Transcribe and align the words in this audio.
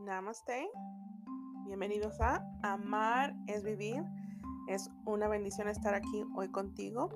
Namaste. 0.00 0.70
Bienvenidos 1.66 2.18
a 2.22 2.42
Amar 2.62 3.36
es 3.46 3.62
Vivir. 3.62 4.02
Es 4.66 4.88
una 5.04 5.28
bendición 5.28 5.68
estar 5.68 5.92
aquí 5.92 6.24
hoy 6.34 6.50
contigo. 6.50 7.10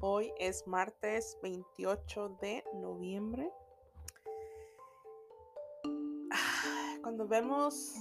Hoy 0.00 0.30
es 0.38 0.66
martes 0.66 1.38
28 1.42 2.36
de 2.42 2.62
noviembre. 2.74 3.50
Cuando 7.02 7.26
vemos 7.26 7.94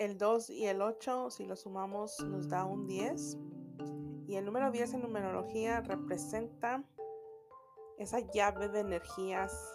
el 0.00 0.18
2 0.18 0.50
y 0.50 0.66
el 0.66 0.82
8, 0.82 1.30
si 1.30 1.44
lo 1.44 1.54
sumamos, 1.54 2.18
nos 2.18 2.48
da 2.48 2.64
un 2.64 2.88
10. 2.88 3.38
Y 4.26 4.34
el 4.34 4.44
número 4.44 4.72
10 4.72 4.94
en 4.94 5.02
numerología 5.02 5.82
representa 5.82 6.82
esa 7.96 8.18
llave 8.32 8.68
de 8.70 8.80
energías 8.80 9.72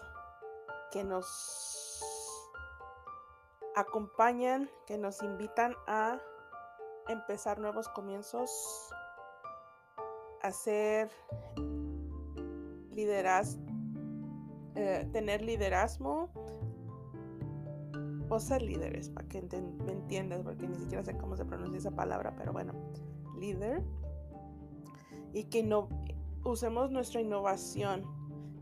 que 0.92 1.04
nos 1.04 1.79
acompañan, 3.80 4.70
que 4.86 4.98
nos 4.98 5.22
invitan 5.22 5.74
a 5.86 6.18
empezar 7.08 7.58
nuevos 7.58 7.88
comienzos, 7.88 8.50
a 10.42 10.50
ser 10.52 11.10
liderazgo, 12.92 13.62
eh, 14.74 15.08
tener 15.12 15.42
liderazgo 15.42 16.30
o 18.28 18.38
ser 18.38 18.62
líderes, 18.62 19.10
para 19.10 19.26
que 19.28 19.42
me 19.42 19.92
entiendas, 19.92 20.42
porque 20.42 20.68
ni 20.68 20.76
siquiera 20.76 21.02
sé 21.04 21.16
cómo 21.16 21.36
se 21.36 21.44
pronuncia 21.44 21.78
esa 21.78 21.90
palabra, 21.90 22.34
pero 22.36 22.52
bueno, 22.52 22.72
líder. 23.38 23.82
Y 25.32 25.44
que 25.44 25.62
no 25.62 25.88
usemos 26.44 26.90
nuestra 26.90 27.20
innovación 27.20 28.04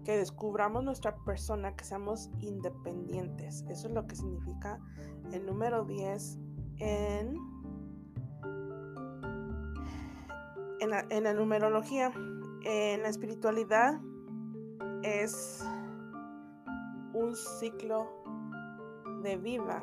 que 0.04 0.16
descubramos 0.16 0.82
nuestra 0.82 1.14
persona, 1.24 1.76
que 1.76 1.84
seamos 1.84 2.30
independientes. 2.40 3.66
Eso 3.68 3.88
es 3.88 3.94
lo 3.94 4.06
que 4.06 4.16
significa 4.16 4.80
el 5.32 5.46
número 5.46 5.84
10 5.84 6.38
en, 6.78 7.36
en, 10.80 11.24
la, 11.24 11.34
numerología. 11.34 12.12
En 12.64 13.02
la 13.02 13.08
espiritualidad 13.08 14.00
es 15.02 15.64
un 17.14 17.34
ciclo 17.34 18.08
de 19.22 19.36
vida 19.36 19.82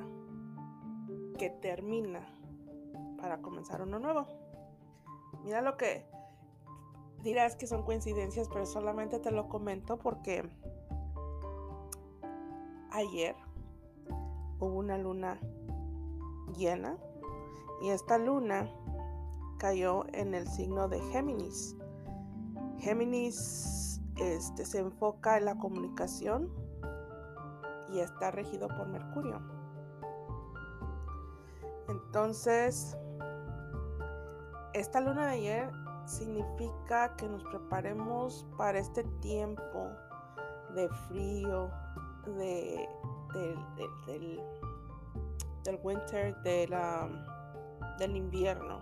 que 1.38 1.50
termina 1.50 2.22
para 3.18 3.42
comenzar 3.42 3.82
uno 3.82 4.00
nuevo. 4.00 4.28
Mira 5.44 5.62
lo 5.62 5.78
que 5.78 6.06
dirás 7.24 7.56
que 7.56 7.68
son 7.68 7.84
coincidencias, 7.84 8.50
pero 8.50 8.66
solamente 8.66 9.20
te 9.20 9.32
lo 9.32 9.50
comento 9.50 9.98
porque 9.98 10.48
ayer 12.92 13.36
hubo 14.60 14.80
una 14.80 14.98
luna 14.98 15.40
llena 16.58 16.98
y 17.82 17.90
esta 17.90 18.18
luna 18.18 18.70
cayó 19.58 20.06
en 20.14 20.34
el 20.34 20.48
signo 20.48 20.88
de 20.88 21.00
Géminis. 21.12 21.76
Géminis 22.80 24.02
este, 24.18 24.66
se 24.66 24.80
enfoca 24.80 25.38
en 25.38 25.46
la 25.46 25.58
comunicación 25.58 26.50
y 27.90 28.00
está 28.00 28.32
regido 28.32 28.68
por 28.68 28.88
Mercurio. 28.88 29.42
Entonces, 31.88 32.98
esta 34.74 35.00
luna 35.00 35.28
de 35.28 35.34
ayer 35.34 35.72
significa 36.06 37.16
que 37.16 37.28
nos 37.28 37.44
preparemos 37.46 38.46
para 38.58 38.80
este 38.80 39.04
tiempo 39.22 39.90
de 40.74 40.90
frío, 41.08 41.70
de, 42.38 42.88
del, 43.36 44.40
del, 45.64 45.80
winter, 45.84 46.36
de 46.44 46.68
la, 46.68 47.10
del 48.00 48.16
invierno. 48.16 48.80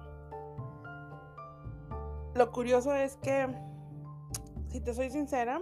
Lo 2.35 2.51
curioso 2.51 2.93
es 2.93 3.17
que, 3.17 3.47
si 4.69 4.81
te 4.81 4.93
soy 4.93 5.09
sincera, 5.09 5.61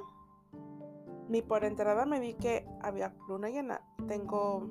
ni 1.27 1.41
por 1.41 1.63
entrada 1.63 2.05
me 2.05 2.19
vi 2.19 2.33
que 2.33 2.65
había 2.81 3.13
luna 3.27 3.49
llena. 3.49 3.81
Tengo 4.07 4.69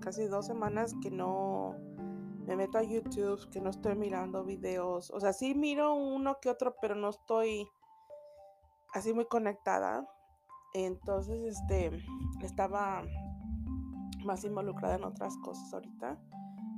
casi 0.00 0.26
dos 0.26 0.46
semanas 0.46 0.94
que 1.02 1.10
no 1.10 1.74
me 2.46 2.56
meto 2.56 2.78
a 2.78 2.82
YouTube, 2.82 3.50
que 3.50 3.60
no 3.60 3.70
estoy 3.70 3.96
mirando 3.96 4.44
videos. 4.44 5.10
O 5.10 5.20
sea, 5.20 5.32
sí 5.32 5.54
miro 5.54 5.94
uno 5.94 6.38
que 6.40 6.48
otro, 6.48 6.76
pero 6.80 6.94
no 6.94 7.10
estoy 7.10 7.68
así 8.94 9.12
muy 9.12 9.26
conectada. 9.26 10.08
Entonces, 10.74 11.56
este, 11.56 11.90
estaba 12.42 13.02
más 14.26 14.44
involucrada 14.44 14.96
en 14.96 15.04
otras 15.04 15.36
cosas 15.38 15.72
ahorita. 15.72 16.20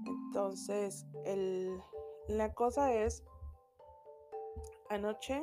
Entonces, 0.06 1.06
el, 1.24 1.80
la 2.28 2.54
cosa 2.54 2.92
es, 2.92 3.24
anoche 4.90 5.42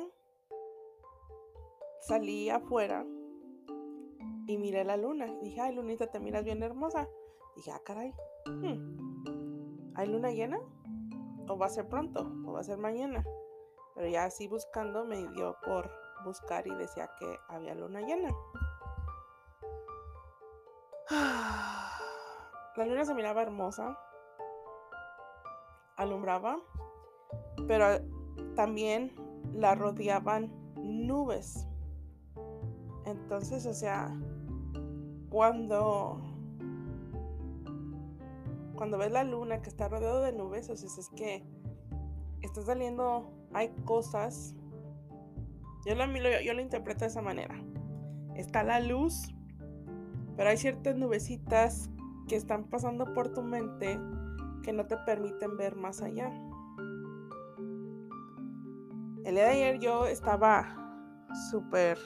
salí 2.00 2.48
afuera 2.48 3.04
y 4.46 4.58
miré 4.58 4.84
la 4.84 4.96
luna. 4.96 5.26
Dije, 5.42 5.60
ay, 5.60 5.74
Lunita, 5.74 6.06
te 6.06 6.20
miras 6.20 6.44
bien 6.44 6.62
hermosa. 6.62 7.08
Dije, 7.56 7.72
ah, 7.72 7.80
caray. 7.84 8.14
Hmm, 8.46 9.92
¿hay 9.94 10.06
luna 10.08 10.30
llena? 10.30 10.60
¿O 11.48 11.58
va 11.58 11.66
a 11.66 11.70
ser 11.70 11.88
pronto? 11.88 12.20
¿O 12.46 12.52
va 12.52 12.60
a 12.60 12.64
ser 12.64 12.78
mañana? 12.78 13.24
Pero 13.94 14.08
ya 14.08 14.24
así 14.24 14.46
buscando 14.46 15.04
me 15.04 15.26
dio 15.28 15.56
por 15.64 15.90
buscar 16.24 16.66
y 16.66 16.74
decía 16.74 17.10
que 17.18 17.36
había 17.48 17.74
luna 17.74 18.00
llena. 18.02 18.30
La 22.76 22.84
luna 22.84 23.04
se 23.06 23.14
miraba 23.14 23.40
hermosa, 23.42 23.98
alumbraba, 25.96 26.58
pero 27.66 27.86
también 28.54 29.14
la 29.54 29.74
rodeaban 29.74 30.52
nubes. 30.76 31.66
Entonces, 33.06 33.64
o 33.64 33.72
sea, 33.72 34.14
cuando 35.30 36.20
cuando 38.76 38.98
ves 38.98 39.10
la 39.10 39.24
luna 39.24 39.62
que 39.62 39.70
está 39.70 39.88
rodeado 39.88 40.20
de 40.20 40.32
nubes, 40.32 40.68
o 40.68 40.76
sea, 40.76 40.86
es 40.86 41.08
que 41.16 41.42
está 42.42 42.60
saliendo, 42.60 43.32
hay 43.54 43.70
cosas. 43.84 44.54
Yo 45.86 45.94
lo, 45.94 46.04
yo 46.42 46.52
lo 46.52 46.60
interpreto 46.60 47.00
de 47.00 47.06
esa 47.06 47.22
manera. 47.22 47.54
Está 48.34 48.62
la 48.62 48.80
luz, 48.80 49.34
pero 50.36 50.50
hay 50.50 50.58
ciertas 50.58 50.94
nubecitas 50.96 51.90
que 52.28 52.36
están 52.36 52.64
pasando 52.64 53.12
por 53.14 53.32
tu 53.32 53.42
mente 53.42 54.00
que 54.62 54.72
no 54.72 54.86
te 54.86 54.96
permiten 54.98 55.56
ver 55.56 55.76
más 55.76 56.02
allá. 56.02 56.30
El 59.24 59.34
día 59.34 59.44
de 59.44 59.50
ayer 59.50 59.78
yo 59.78 60.06
estaba 60.06 60.76
súper 61.50 61.98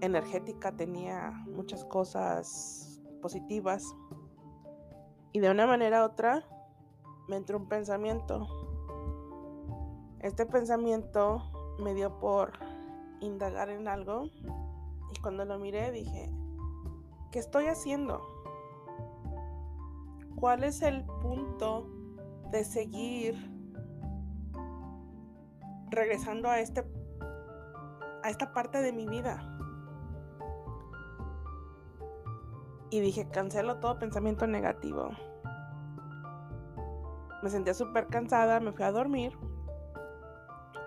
energética, 0.00 0.72
tenía 0.72 1.32
muchas 1.46 1.84
cosas 1.84 3.00
positivas 3.20 3.94
y 5.32 5.40
de 5.40 5.50
una 5.50 5.66
manera 5.66 6.02
u 6.02 6.06
otra 6.06 6.44
me 7.28 7.36
entró 7.36 7.58
un 7.58 7.68
pensamiento. 7.68 8.46
Este 10.20 10.46
pensamiento 10.46 11.42
me 11.78 11.94
dio 11.94 12.18
por 12.18 12.52
indagar 13.20 13.70
en 13.70 13.86
algo 13.86 14.24
y 15.12 15.20
cuando 15.20 15.44
lo 15.44 15.58
miré 15.58 15.92
dije, 15.92 16.30
¿qué 17.30 17.38
estoy 17.38 17.66
haciendo? 17.66 18.22
¿Cuál 20.36 20.64
es 20.64 20.82
el 20.82 21.04
punto 21.04 21.88
de 22.50 22.64
seguir 22.64 23.34
regresando 25.90 26.48
a 26.48 26.60
este 26.60 26.84
a 28.22 28.30
esta 28.30 28.52
parte 28.52 28.82
de 28.82 28.92
mi 28.92 29.06
vida? 29.06 29.58
y 32.90 33.00
dije, 33.00 33.28
cancelo 33.28 33.76
todo 33.76 33.98
pensamiento 33.98 34.46
negativo. 34.46 35.10
Me 37.42 37.50
sentía 37.50 37.74
súper 37.74 38.06
cansada, 38.08 38.60
me 38.60 38.72
fui 38.72 38.84
a 38.84 38.92
dormir. 38.92 39.36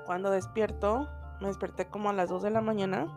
Cuando 0.06 0.32
despierto, 0.32 1.08
me 1.40 1.48
desperté 1.48 1.88
como 1.88 2.10
a 2.10 2.14
las 2.14 2.30
2 2.30 2.44
de 2.44 2.50
la 2.50 2.62
mañana. 2.62 3.08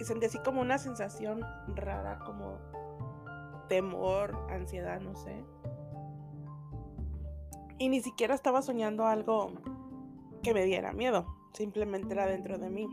Y 0.00 0.04
sentí 0.04 0.24
así 0.24 0.38
como 0.38 0.62
una 0.62 0.78
sensación 0.78 1.42
rara, 1.76 2.20
como 2.20 2.56
temor, 3.68 4.34
ansiedad, 4.48 4.98
no 4.98 5.14
sé. 5.14 5.44
Y 7.76 7.90
ni 7.90 8.00
siquiera 8.00 8.34
estaba 8.34 8.62
soñando 8.62 9.06
algo 9.06 9.52
que 10.42 10.54
me 10.54 10.64
diera 10.64 10.94
miedo, 10.94 11.26
simplemente 11.52 12.14
era 12.14 12.24
dentro 12.24 12.56
de 12.56 12.70
mí. 12.70 12.88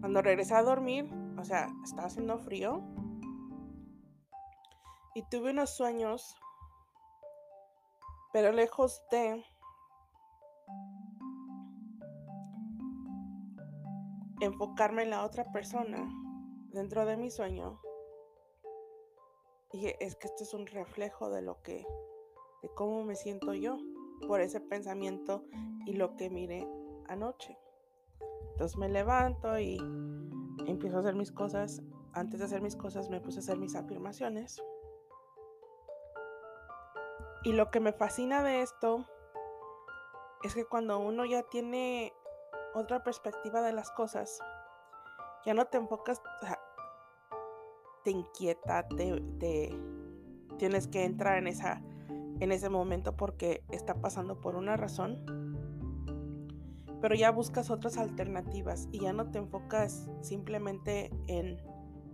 Cuando 0.00 0.20
regresé 0.20 0.54
a 0.54 0.62
dormir, 0.62 1.10
o 1.38 1.44
sea, 1.44 1.68
estaba 1.82 2.08
haciendo 2.08 2.38
frío. 2.38 2.82
Y 5.14 5.22
tuve 5.30 5.52
unos 5.52 5.70
sueños, 5.70 6.36
pero 8.34 8.52
lejos 8.52 9.02
de 9.10 9.46
enfocarme 14.44 15.02
en 15.02 15.10
la 15.10 15.24
otra 15.24 15.44
persona, 15.52 16.08
dentro 16.72 17.06
de 17.06 17.16
mi 17.16 17.30
sueño, 17.30 17.80
dije, 19.72 19.96
es 20.04 20.16
que 20.16 20.26
esto 20.26 20.42
es 20.42 20.54
un 20.54 20.66
reflejo 20.66 21.30
de 21.30 21.42
lo 21.42 21.62
que, 21.62 21.86
de 22.62 22.68
cómo 22.74 23.04
me 23.04 23.16
siento 23.16 23.54
yo 23.54 23.76
por 24.26 24.40
ese 24.40 24.60
pensamiento 24.60 25.44
y 25.86 25.94
lo 25.94 26.16
que 26.16 26.30
miré 26.30 26.66
anoche. 27.08 27.58
Entonces 28.52 28.78
me 28.78 28.88
levanto 28.88 29.58
y 29.58 29.78
empiezo 30.66 30.98
a 30.98 31.00
hacer 31.00 31.14
mis 31.14 31.32
cosas. 31.32 31.82
Antes 32.12 32.38
de 32.38 32.46
hacer 32.46 32.62
mis 32.62 32.76
cosas 32.76 33.10
me 33.10 33.20
puse 33.20 33.38
a 33.38 33.40
hacer 33.40 33.58
mis 33.58 33.74
afirmaciones. 33.74 34.62
Y 37.42 37.52
lo 37.52 37.70
que 37.70 37.80
me 37.80 37.92
fascina 37.92 38.42
de 38.42 38.62
esto 38.62 39.04
es 40.44 40.54
que 40.54 40.64
cuando 40.64 40.98
uno 40.98 41.24
ya 41.24 41.42
tiene 41.42 42.12
otra 42.74 43.02
perspectiva 43.02 43.62
de 43.62 43.72
las 43.72 43.90
cosas, 43.92 44.40
ya 45.46 45.54
no 45.54 45.66
te 45.66 45.78
enfocas, 45.78 46.20
te 48.02 48.10
inquieta, 48.10 48.86
te, 48.88 49.70
tienes 50.58 50.88
que 50.88 51.04
entrar 51.04 51.38
en, 51.38 51.46
esa, 51.46 51.82
en 52.40 52.52
ese 52.52 52.68
momento 52.68 53.16
porque 53.16 53.64
está 53.70 53.94
pasando 53.94 54.40
por 54.40 54.56
una 54.56 54.76
razón, 54.76 55.24
pero 57.00 57.14
ya 57.14 57.30
buscas 57.30 57.70
otras 57.70 57.98
alternativas 57.98 58.88
y 58.90 59.00
ya 59.00 59.12
no 59.12 59.30
te 59.30 59.38
enfocas 59.38 60.08
simplemente 60.22 61.10
en 61.26 61.60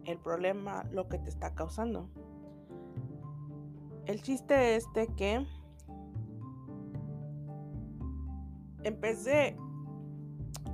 el 0.05 0.19
problema, 0.19 0.85
lo 0.91 1.09
que 1.09 1.19
te 1.19 1.31
está 1.31 1.55
causando. 1.55 2.09
El 4.07 4.23
chiste 4.23 4.75
es 4.75 4.85
de 4.95 5.07
que 5.15 5.47
empecé 8.83 9.57
a 9.57 9.69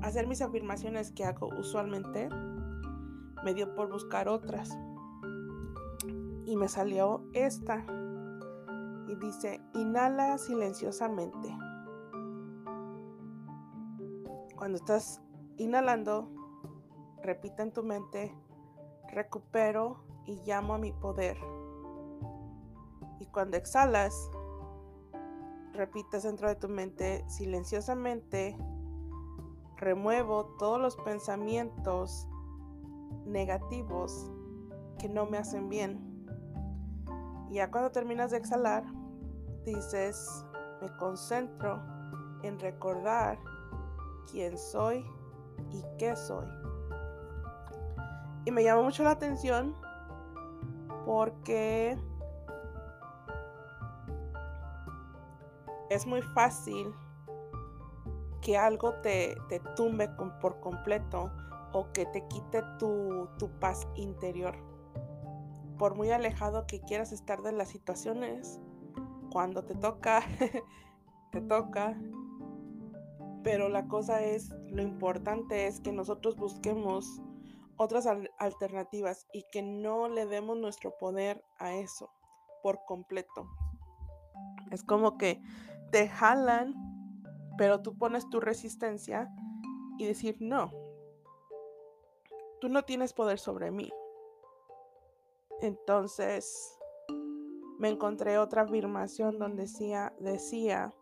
hacer 0.06 0.26
mis 0.26 0.40
afirmaciones 0.40 1.10
que 1.10 1.24
hago 1.24 1.48
usualmente, 1.58 2.28
me 3.44 3.54
dio 3.54 3.74
por 3.74 3.90
buscar 3.90 4.28
otras 4.28 4.76
y 6.44 6.56
me 6.56 6.68
salió 6.68 7.24
esta. 7.32 7.84
Y 9.08 9.16
dice, 9.16 9.60
inhala 9.74 10.38
silenciosamente. 10.38 11.56
Cuando 14.56 14.78
estás 14.78 15.20
inhalando, 15.58 16.30
repita 17.22 17.62
en 17.62 17.72
tu 17.72 17.82
mente, 17.82 18.34
recupero 19.12 20.04
y 20.24 20.40
llamo 20.44 20.74
a 20.74 20.78
mi 20.78 20.92
poder. 20.92 21.36
Y 23.20 23.26
cuando 23.26 23.56
exhalas, 23.56 24.30
repitas 25.72 26.22
dentro 26.22 26.48
de 26.48 26.56
tu 26.56 26.68
mente 26.68 27.24
silenciosamente, 27.28 28.56
remuevo 29.76 30.56
todos 30.58 30.80
los 30.80 30.96
pensamientos 30.96 32.28
negativos 33.24 34.30
que 34.98 35.08
no 35.08 35.26
me 35.26 35.38
hacen 35.38 35.68
bien. 35.68 36.00
Y 37.50 37.54
ya 37.54 37.70
cuando 37.70 37.90
terminas 37.90 38.30
de 38.30 38.38
exhalar, 38.38 38.84
dices, 39.64 40.44
me 40.80 40.88
concentro 40.96 41.82
en 42.42 42.58
recordar 42.58 43.38
quién 44.30 44.56
soy 44.56 45.04
y 45.72 45.84
qué 45.98 46.16
soy. 46.16 46.46
Y 48.44 48.50
me 48.50 48.62
llama 48.62 48.82
mucho 48.82 49.02
la 49.02 49.10
atención 49.10 49.74
porque 51.04 51.98
es 55.90 56.06
muy 56.06 56.22
fácil 56.22 56.92
que 58.46 58.56
algo 58.56 58.94
te, 59.02 59.36
tumbe 59.74 60.08
por 60.40 60.60
completo 60.60 61.32
o 61.72 61.90
que 61.92 62.06
te 62.06 62.24
quite 62.28 62.62
tu, 62.78 63.28
tu 63.38 63.50
paz 63.58 63.88
interior 63.96 64.56
por 65.78 65.94
muy 65.94 66.10
alejado 66.10 66.66
que 66.66 66.80
quieras 66.80 67.12
estar 67.12 67.42
de 67.42 67.52
las 67.52 67.68
situaciones, 67.68 68.60
cuando 69.30 69.64
te 69.64 69.74
toca, 69.74 70.22
te 71.32 71.40
toca. 71.40 71.98
Pero 73.42 73.68
la 73.68 73.86
cosa 73.86 74.22
es, 74.22 74.50
lo 74.70 74.82
importante 74.82 75.66
es 75.66 75.80
que 75.80 75.92
nosotros 75.92 76.36
busquemos 76.36 77.22
otras 77.76 78.08
alternativas 78.38 79.26
y 79.32 79.44
que 79.52 79.62
no 79.62 80.08
le 80.08 80.26
demos 80.26 80.56
nuestro 80.56 80.96
poder 80.98 81.44
a 81.58 81.74
eso 81.74 82.10
por 82.62 82.84
completo. 82.86 83.48
Es 84.70 84.82
como 84.82 85.18
que 85.18 85.40
te 85.92 86.08
jalan, 86.08 86.74
pero 87.56 87.82
tú 87.82 87.96
pones 87.96 88.28
tu 88.28 88.40
resistencia 88.40 89.28
y 89.98 90.06
decir, 90.06 90.36
no, 90.40 90.72
tú 92.60 92.68
no 92.68 92.84
tienes 92.84 93.12
poder 93.12 93.38
sobre 93.38 93.70
mí. 93.70 93.90
Entonces 95.60 96.78
me 97.78 97.88
encontré 97.88 98.38
otra 98.38 98.62
afirmación 98.62 99.38
donde 99.38 99.62
decía, 99.62 100.14
decía, 100.18 100.94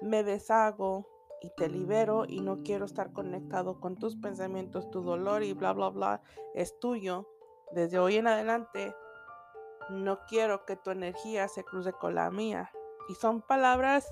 me 0.00 0.22
deshago 0.22 1.08
y 1.40 1.50
te 1.50 1.68
libero 1.68 2.24
y 2.26 2.40
no 2.40 2.62
quiero 2.62 2.84
estar 2.84 3.12
conectado 3.12 3.80
con 3.80 3.96
tus 3.96 4.16
pensamientos, 4.16 4.90
tu 4.90 5.02
dolor 5.02 5.42
y 5.42 5.52
bla, 5.52 5.72
bla, 5.72 5.90
bla, 5.90 6.22
es 6.54 6.78
tuyo. 6.78 7.28
Desde 7.72 7.98
hoy 7.98 8.16
en 8.16 8.26
adelante, 8.26 8.94
no 9.90 10.20
quiero 10.26 10.64
que 10.64 10.76
tu 10.76 10.90
energía 10.90 11.48
se 11.48 11.64
cruce 11.64 11.92
con 11.92 12.14
la 12.14 12.30
mía. 12.30 12.70
Y 13.08 13.14
son 13.14 13.40
palabras 13.40 14.06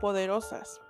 poderosas. 0.00 0.80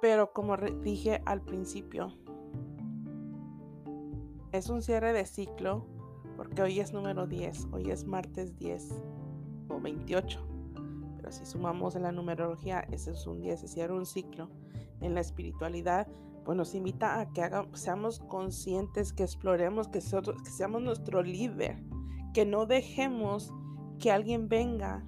Pero 0.00 0.32
como 0.32 0.56
dije 0.56 1.22
al 1.24 1.42
principio, 1.42 2.12
es 4.52 4.68
un 4.68 4.82
cierre 4.82 5.12
de 5.12 5.26
ciclo 5.26 5.86
porque 6.36 6.62
hoy 6.62 6.80
es 6.80 6.92
número 6.92 7.26
10, 7.26 7.68
hoy 7.72 7.90
es 7.90 8.04
martes 8.04 8.56
10 8.58 9.02
o 9.68 9.80
28. 9.80 10.40
Pero 11.16 11.32
si 11.32 11.46
sumamos 11.46 11.96
en 11.96 12.02
la 12.02 12.12
numerología, 12.12 12.80
ese 12.90 13.12
es 13.12 13.26
un 13.26 13.40
10, 13.40 13.60
se 13.60 13.68
cierra 13.68 13.94
un 13.94 14.06
ciclo. 14.06 14.50
En 15.00 15.14
la 15.14 15.20
espiritualidad, 15.20 16.06
pues 16.44 16.56
nos 16.56 16.74
invita 16.74 17.20
a 17.20 17.32
que 17.32 17.50
seamos 17.72 18.20
conscientes, 18.20 19.12
que 19.12 19.24
exploremos, 19.24 19.88
que, 19.88 19.98
que 19.98 20.50
seamos 20.50 20.82
nuestro 20.82 21.22
líder, 21.22 21.82
que 22.32 22.46
no 22.46 22.66
dejemos 22.66 23.52
que 23.98 24.12
alguien 24.12 24.48
venga 24.48 25.04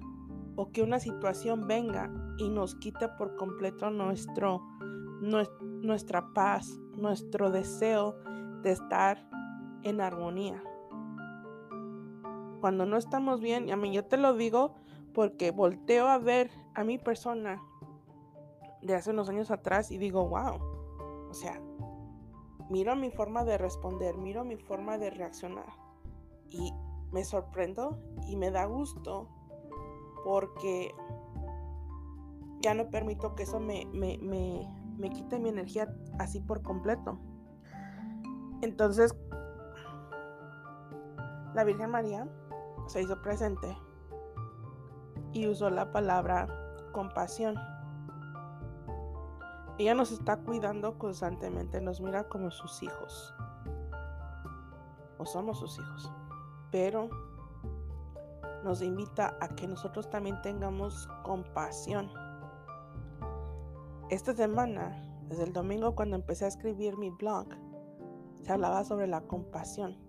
o 0.55 0.71
que 0.71 0.81
una 0.81 0.99
situación 0.99 1.67
venga 1.67 2.11
y 2.37 2.49
nos 2.49 2.75
quite 2.75 3.07
por 3.17 3.35
completo 3.35 3.89
nuestro, 3.89 4.61
nuestra 5.21 6.33
paz, 6.33 6.79
nuestro 6.95 7.51
deseo 7.51 8.15
de 8.61 8.71
estar 8.71 9.29
en 9.83 10.01
armonía. 10.01 10.63
Cuando 12.61 12.85
no 12.85 12.97
estamos 12.97 13.39
bien, 13.39 13.71
a 13.71 13.77
mí 13.77 13.93
yo 13.93 14.05
te 14.05 14.17
lo 14.17 14.33
digo 14.33 14.75
porque 15.13 15.51
volteo 15.51 16.07
a 16.07 16.17
ver 16.17 16.51
a 16.75 16.83
mi 16.83 16.97
persona 16.97 17.61
de 18.81 18.95
hace 18.95 19.11
unos 19.11 19.29
años 19.29 19.51
atrás 19.51 19.91
y 19.91 19.97
digo, 19.97 20.27
wow, 20.27 20.59
o 21.29 21.33
sea, 21.33 21.61
miro 22.69 22.95
mi 22.95 23.11
forma 23.11 23.43
de 23.43 23.57
responder, 23.57 24.17
miro 24.17 24.43
mi 24.43 24.57
forma 24.57 24.97
de 24.97 25.09
reaccionar 25.09 25.73
y 26.49 26.73
me 27.11 27.23
sorprendo 27.23 27.97
y 28.27 28.35
me 28.35 28.51
da 28.51 28.65
gusto 28.65 29.27
porque 30.23 30.93
ya 32.61 32.73
no 32.73 32.89
permito 32.89 33.35
que 33.35 33.43
eso 33.43 33.59
me, 33.59 33.85
me, 33.93 34.17
me, 34.19 34.67
me 34.99 35.09
quite 35.09 35.39
mi 35.39 35.49
energía 35.49 35.91
así 36.19 36.41
por 36.41 36.61
completo. 36.61 37.17
Entonces, 38.61 39.15
la 41.55 41.63
Virgen 41.63 41.89
María 41.89 42.27
se 42.87 43.01
hizo 43.01 43.19
presente 43.21 43.77
y 45.33 45.47
usó 45.47 45.69
la 45.69 45.91
palabra 45.91 46.47
compasión. 46.91 47.55
Ella 49.77 49.95
nos 49.95 50.11
está 50.11 50.37
cuidando 50.37 50.97
constantemente, 50.97 51.79
nos 51.79 52.01
mira 52.01 52.27
como 52.27 52.51
sus 52.51 52.83
hijos. 52.83 53.33
O 55.17 55.25
somos 55.25 55.59
sus 55.59 55.79
hijos. 55.79 56.11
Pero 56.71 57.09
nos 58.65 58.81
invita 58.81 59.37
a 59.39 59.47
que 59.47 59.67
nosotros 59.67 60.09
también 60.09 60.41
tengamos 60.41 61.07
compasión. 61.23 62.09
Esta 64.09 64.33
semana, 64.33 64.99
desde 65.27 65.43
el 65.43 65.53
domingo 65.53 65.93
cuando 65.93 66.15
empecé 66.15 66.45
a 66.45 66.47
escribir 66.47 66.97
mi 66.97 67.11
blog, 67.11 67.45
se 68.41 68.51
hablaba 68.51 68.83
sobre 68.83 69.05
la 69.05 69.21
compasión. 69.21 69.99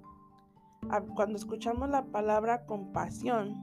Cuando 1.14 1.37
escuchamos 1.37 1.90
la 1.90 2.07
palabra 2.07 2.64
compasión, 2.64 3.54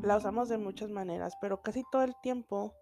la 0.00 0.16
usamos 0.16 0.48
de 0.48 0.58
muchas 0.58 0.90
maneras, 0.90 1.36
pero 1.40 1.60
casi 1.60 1.82
todo 1.90 2.04
el 2.04 2.14
tiempo, 2.22 2.72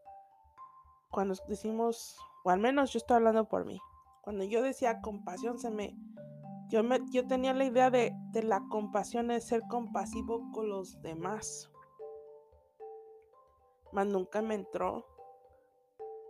cuando 1.10 1.34
decimos, 1.48 2.18
o 2.44 2.50
al 2.50 2.60
menos 2.60 2.92
yo 2.92 2.98
estoy 2.98 3.16
hablando 3.16 3.48
por 3.48 3.64
mí, 3.64 3.80
cuando 4.20 4.44
yo 4.44 4.60
decía 4.60 5.00
compasión, 5.00 5.58
se 5.58 5.70
me, 5.70 5.96
yo, 6.68 6.84
me, 6.84 6.98
yo 7.10 7.26
tenía 7.26 7.54
la 7.54 7.64
idea 7.64 7.90
de, 7.90 8.12
de 8.32 8.42
la 8.42 8.60
compasión 8.68 9.28
de 9.28 9.40
ser 9.40 9.62
compasivo 9.62 10.50
con 10.52 10.68
los 10.68 11.00
demás, 11.00 11.69
mas 13.92 14.06
nunca 14.06 14.42
me 14.42 14.54
entró 14.54 15.06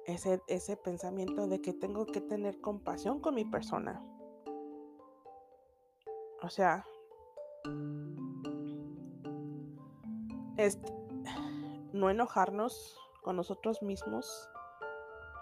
ese, 0.06 0.42
ese 0.46 0.76
pensamiento 0.76 1.46
de 1.46 1.60
que 1.60 1.72
tengo 1.72 2.06
que 2.06 2.20
tener 2.20 2.60
compasión 2.60 3.20
con 3.20 3.34
mi 3.34 3.44
persona. 3.44 4.02
O 6.42 6.48
sea, 6.48 6.86
es 10.56 10.78
no 11.92 12.10
enojarnos 12.10 12.98
con 13.22 13.36
nosotros 13.36 13.82
mismos, 13.82 14.48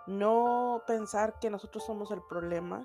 no 0.06 0.82
pensar 0.86 1.38
que 1.38 1.50
nosotros 1.50 1.84
somos 1.84 2.10
el 2.10 2.22
problema, 2.22 2.82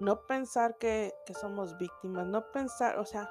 no 0.00 0.26
pensar 0.26 0.78
que, 0.78 1.12
que 1.26 1.34
somos 1.34 1.76
víctimas, 1.78 2.26
no 2.26 2.50
pensar, 2.52 2.98
o 2.98 3.04
sea, 3.04 3.28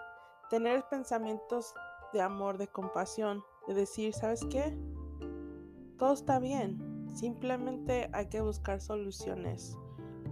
tener 0.49 0.83
pensamientos 0.89 1.73
de 2.13 2.21
amor, 2.21 2.57
de 2.57 2.67
compasión, 2.67 3.43
de 3.67 3.73
decir, 3.73 4.13
¿sabes 4.13 4.45
qué? 4.51 4.77
Todo 5.97 6.13
está 6.13 6.39
bien, 6.39 7.07
simplemente 7.13 8.09
hay 8.11 8.27
que 8.27 8.41
buscar 8.41 8.81
soluciones, 8.81 9.77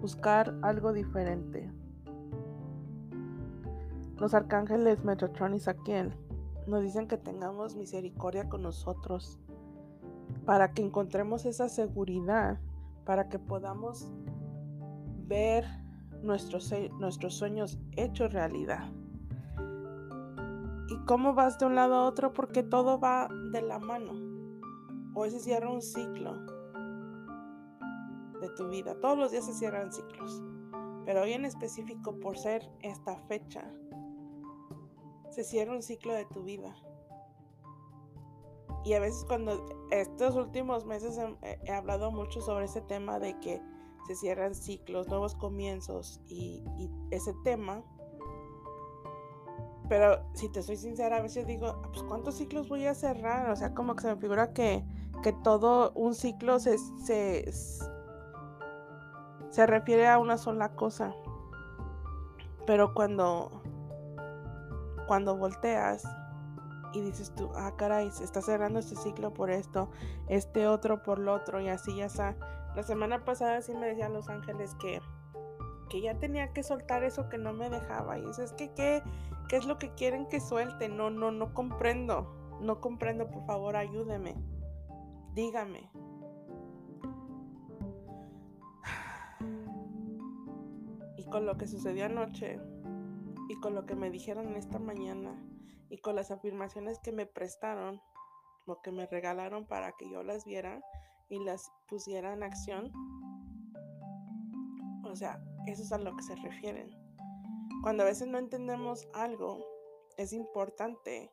buscar 0.02 0.54
algo 0.62 0.92
diferente. 0.92 1.72
Los 4.18 4.34
arcángeles 4.34 5.04
Metatron 5.06 5.54
y 5.54 5.60
Saquiel 5.60 6.14
nos 6.68 6.82
dicen 6.82 7.08
que 7.08 7.18
tengamos 7.18 7.76
misericordia 7.76 8.50
con 8.50 8.62
nosotros 8.62 9.40
para 10.46 10.74
que 10.74 10.82
encontremos 10.82 11.46
esa 11.46 11.70
seguridad, 11.70 12.60
para 13.06 13.30
que 13.30 13.40
podamos 13.40 14.12
ver 15.28 15.66
nuestros, 16.22 16.74
nuestros 17.00 17.36
sueños 17.36 17.80
hechos 17.96 18.34
realidad. 18.34 18.92
¿Y 20.90 20.98
cómo 21.06 21.34
vas 21.34 21.58
de 21.58 21.66
un 21.66 21.76
lado 21.76 21.96
a 21.96 22.06
otro? 22.06 22.34
Porque 22.34 22.64
todo 22.64 23.00
va 23.00 23.30
de 23.52 23.62
la 23.62 23.80
mano. 23.80 24.23
Hoy 25.16 25.30
se 25.30 25.40
cierra 25.40 25.70
un 25.70 25.82
ciclo 25.82 26.34
de 28.42 28.50
tu 28.58 28.68
vida. 28.68 29.00
Todos 29.00 29.18
los 29.18 29.32
días 29.32 29.46
se 29.46 29.54
cierran 29.54 29.94
ciclos. 29.94 30.42
Pero 31.06 31.22
hoy 31.22 31.34
en 31.34 31.46
específico, 31.46 32.20
por 32.20 32.38
ser 32.38 32.68
esta 32.82 33.16
fecha, 33.28 33.64
se 35.30 35.44
cierra 35.44 35.74
un 35.74 35.84
ciclo 35.84 36.14
de 36.14 36.26
tu 36.26 36.44
vida. 36.44 36.76
Y 38.86 38.94
a 38.94 39.00
veces 39.00 39.24
cuando 39.26 39.66
estos 39.92 40.36
últimos 40.36 40.86
meses 40.86 41.18
he, 41.42 41.72
hablado 41.72 42.12
mucho 42.12 42.42
sobre 42.42 42.66
ese 42.66 42.82
tema 42.82 43.20
de 43.20 43.40
que 43.40 43.62
se 44.08 44.16
cierran 44.16 44.56
ciclos, 44.56 45.08
nuevos 45.08 45.36
comienzos 45.36 46.22
y, 46.28 46.64
ese 47.12 47.34
tema. 47.44 47.84
Pero 49.90 50.26
si 50.34 50.50
te 50.50 50.64
soy 50.64 50.76
sincera, 50.76 51.18
a 51.18 51.22
veces 51.22 51.46
digo, 51.46 51.68
ah, 51.68 51.90
pues 51.92 52.04
¿cuántos 52.04 52.36
ciclos 52.36 52.68
voy 52.68 52.86
a 52.86 52.94
cerrar? 52.94 53.52
O 53.52 53.56
sea, 53.56 53.74
como 53.74 53.96
que 53.96 54.02
se 54.02 54.08
me 54.08 54.20
figura 54.20 54.54
que, 54.54 54.84
que 55.24 55.34
todo 55.34 55.92
un 55.96 56.14
ciclo 56.14 56.60
se, 56.60 56.78
se, 56.78 57.52
se 59.50 59.66
refiere 59.66 60.08
a 60.08 60.20
una 60.20 60.38
sola 60.38 60.76
cosa. 60.76 61.16
Pero 62.68 62.94
cuando 62.94 63.64
cuando 65.08 65.36
volteas 65.36 66.04
y 66.94 67.02
dices 67.02 67.34
tú, 67.36 67.50
ah, 67.56 67.74
caray, 67.76 68.12
se 68.12 68.24
está 68.24 68.42
cerrando 68.42 68.80
este 68.80 68.96
ciclo 68.96 69.34
por 69.34 69.50
esto, 69.50 69.90
este 70.28 70.68
otro 70.68 71.02
por 71.02 71.18
lo 71.18 71.34
otro, 71.34 71.60
y 71.60 71.68
así 71.68 71.96
ya 71.96 72.06
está. 72.06 72.36
La 72.76 72.84
semana 72.84 73.26
pasada 73.26 73.62
sí 73.62 73.74
me 73.74 73.88
decían 73.88 74.14
Los 74.14 74.30
Ángeles 74.30 74.76
que, 74.76 75.02
que 75.90 76.02
ya 76.02 76.18
tenía 76.20 76.54
que 76.54 76.62
soltar 76.62 77.04
eso 77.04 77.30
que 77.30 77.38
no 77.38 77.52
me 77.54 77.70
dejaba. 77.70 78.20
Y 78.20 78.26
eso 78.30 78.44
es 78.44 78.54
que, 78.54 78.72
¿qué, 78.74 79.02
¿qué 79.50 79.58
es 79.58 79.66
lo 79.66 79.80
que 79.80 79.94
quieren 79.94 80.28
que 80.28 80.40
suelte? 80.40 80.88
No, 80.88 81.10
no, 81.10 81.32
no 81.32 81.54
comprendo. 81.54 82.32
No 82.62 82.80
comprendo, 82.80 83.28
por 83.30 83.46
favor, 83.46 83.76
ayúdeme. 83.76 84.36
Dígame. 85.34 85.90
Y 91.18 91.26
con 91.26 91.46
lo 91.46 91.58
que 91.58 91.68
sucedió 91.68 92.06
anoche, 92.06 92.60
y 93.50 93.56
con 93.60 93.76
lo 93.76 93.86
que 93.86 93.96
me 93.96 94.10
dijeron 94.10 94.56
esta 94.56 94.80
mañana 94.80 95.36
y 95.90 95.98
con 95.98 96.16
las 96.16 96.32
afirmaciones 96.32 97.00
que 97.00 97.12
me 97.12 97.26
prestaron 97.26 98.02
o 98.66 98.82
que 98.82 98.92
me 98.92 99.06
regalaron 99.06 99.66
para 99.66 99.92
que 99.94 100.10
yo 100.10 100.24
las 100.24 100.46
viera 100.46 100.82
y 101.30 101.44
las 101.44 101.72
pusiera 101.88 102.34
en 102.34 102.44
acción. 102.44 102.92
O 105.04 105.16
sea, 105.16 105.44
eso 105.68 105.84
es 105.84 105.92
a 105.92 105.98
lo 105.98 106.16
que 106.16 106.24
se 106.24 106.36
refieren. 106.36 106.90
Cuando 107.82 108.04
a 108.04 108.08
veces 108.08 108.28
no 108.28 108.38
entendemos 108.38 109.08
algo, 109.14 109.60
es 110.18 110.32
importante 110.32 111.32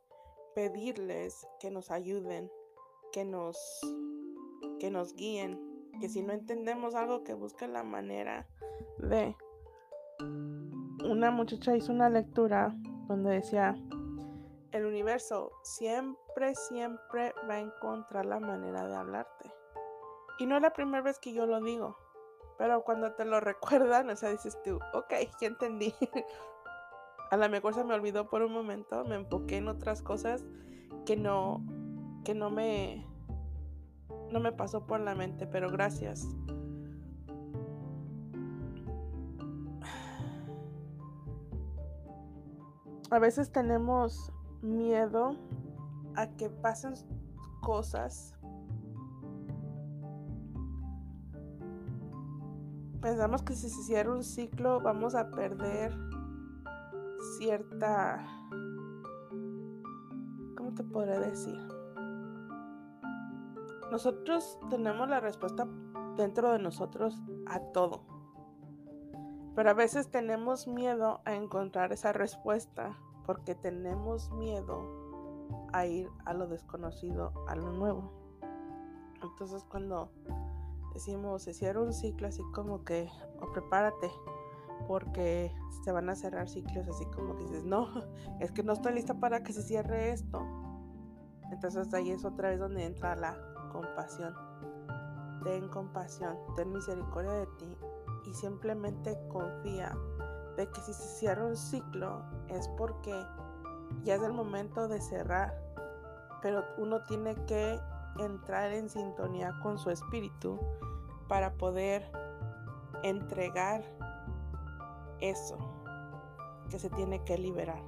pedirles 0.54 1.46
que 1.60 1.70
nos 1.70 1.90
ayuden, 1.90 2.50
que 3.12 3.24
nos 3.24 3.80
que 4.78 4.90
nos 4.90 5.14
guíen, 5.14 5.60
que 6.00 6.08
si 6.08 6.22
no 6.22 6.32
entendemos 6.32 6.94
algo 6.94 7.22
que 7.22 7.34
busquen 7.34 7.72
la 7.72 7.82
manera 7.82 8.46
de 8.98 9.36
una 11.04 11.30
muchacha 11.30 11.76
hizo 11.76 11.92
una 11.92 12.08
lectura 12.08 12.74
donde 13.08 13.30
decía, 13.30 13.76
el 14.72 14.86
universo 14.86 15.52
siempre, 15.62 16.54
siempre 16.54 17.34
va 17.48 17.54
a 17.54 17.60
encontrar 17.60 18.26
la 18.26 18.38
manera 18.38 18.86
de 18.86 18.94
hablarte. 18.94 19.52
Y 20.38 20.46
no 20.46 20.56
es 20.56 20.62
la 20.62 20.72
primera 20.72 21.02
vez 21.02 21.18
que 21.18 21.32
yo 21.32 21.46
lo 21.46 21.60
digo, 21.60 21.96
pero 22.58 22.82
cuando 22.84 23.12
te 23.14 23.24
lo 23.24 23.40
recuerdan, 23.40 24.10
o 24.10 24.16
sea, 24.16 24.30
dices 24.30 24.58
tú, 24.62 24.78
ok, 24.94 25.12
ya 25.40 25.48
entendí. 25.48 25.94
a 27.30 27.36
lo 27.36 27.48
mejor 27.48 27.74
se 27.74 27.84
me 27.84 27.94
olvidó 27.94 28.28
por 28.28 28.42
un 28.42 28.52
momento, 28.52 29.04
me 29.04 29.16
enfoqué 29.16 29.58
en 29.58 29.68
otras 29.68 30.02
cosas 30.02 30.44
que 31.06 31.16
no, 31.16 31.64
que 32.24 32.34
no 32.34 32.50
me, 32.50 33.06
no 34.30 34.40
me 34.40 34.52
pasó 34.52 34.86
por 34.86 35.00
la 35.00 35.14
mente, 35.14 35.46
pero 35.46 35.70
gracias. 35.70 36.26
a 43.10 43.18
veces 43.18 43.50
tenemos 43.50 44.32
miedo 44.62 45.36
a 46.14 46.28
que 46.36 46.48
pasen 46.48 46.94
cosas. 47.60 48.34
Pensamos 53.00 53.42
que 53.42 53.54
si 53.54 53.68
se 53.68 53.82
cierra 53.82 54.12
un 54.12 54.22
ciclo 54.22 54.80
vamos 54.80 55.14
a 55.14 55.30
perder 55.30 55.92
cierta... 57.38 58.24
¿Cómo 60.56 60.74
te 60.74 60.84
podré 60.84 61.18
decir? 61.18 61.58
Nosotros 63.90 64.58
tenemos 64.68 65.08
la 65.08 65.20
respuesta 65.20 65.66
dentro 66.16 66.52
de 66.52 66.58
nosotros 66.58 67.20
a 67.46 67.60
todo. 67.72 68.02
Pero 69.54 69.70
a 69.70 69.74
veces 69.74 70.10
tenemos 70.10 70.68
miedo 70.68 71.20
a 71.24 71.34
encontrar 71.34 71.92
esa 71.92 72.12
respuesta 72.12 72.96
porque 73.26 73.54
tenemos 73.54 74.30
miedo 74.30 75.00
a 75.72 75.86
ir 75.86 76.08
a 76.24 76.34
lo 76.34 76.46
desconocido, 76.46 77.32
a 77.48 77.56
lo 77.56 77.72
nuevo. 77.72 78.12
Entonces 79.22 79.64
cuando 79.64 80.10
decimos 80.94 81.42
se 81.42 81.54
cierra 81.54 81.80
un 81.80 81.92
ciclo 81.92 82.28
así 82.28 82.42
como 82.52 82.84
que 82.84 83.08
o 83.40 83.50
prepárate 83.52 84.10
porque 84.88 85.54
se 85.84 85.92
van 85.92 86.08
a 86.08 86.16
cerrar 86.16 86.48
ciclos 86.48 86.88
así 86.88 87.04
como 87.06 87.36
que 87.36 87.44
dices 87.44 87.64
no 87.64 87.86
es 88.40 88.50
que 88.50 88.62
no 88.62 88.72
estoy 88.72 88.94
lista 88.94 89.14
para 89.14 89.42
que 89.42 89.52
se 89.52 89.62
cierre 89.62 90.10
esto 90.10 90.40
entonces 91.52 91.92
ahí 91.94 92.10
es 92.10 92.24
otra 92.24 92.50
vez 92.50 92.58
donde 92.58 92.84
entra 92.84 93.14
la 93.14 93.36
compasión 93.70 94.34
ten 95.42 95.68
compasión 95.68 96.36
ten 96.56 96.72
misericordia 96.72 97.32
de 97.32 97.46
ti 97.58 97.76
y 98.26 98.34
simplemente 98.34 99.18
confía 99.28 99.96
de 100.56 100.68
que 100.68 100.80
si 100.82 100.92
se 100.92 101.08
cierra 101.18 101.46
un 101.46 101.56
ciclo 101.56 102.22
es 102.48 102.68
porque 102.76 103.14
ya 104.04 104.14
es 104.14 104.22
el 104.22 104.32
momento 104.32 104.88
de 104.88 105.00
cerrar, 105.00 105.54
pero 106.42 106.64
uno 106.78 107.04
tiene 107.06 107.34
que 107.46 107.80
entrar 108.18 108.72
en 108.72 108.88
sintonía 108.88 109.58
con 109.62 109.78
su 109.78 109.90
espíritu 109.90 110.58
para 111.28 111.52
poder 111.54 112.10
entregar 113.02 113.82
eso 115.20 115.58
que 116.68 116.78
se 116.78 116.90
tiene 116.90 117.22
que 117.24 117.38
liberar. 117.38 117.82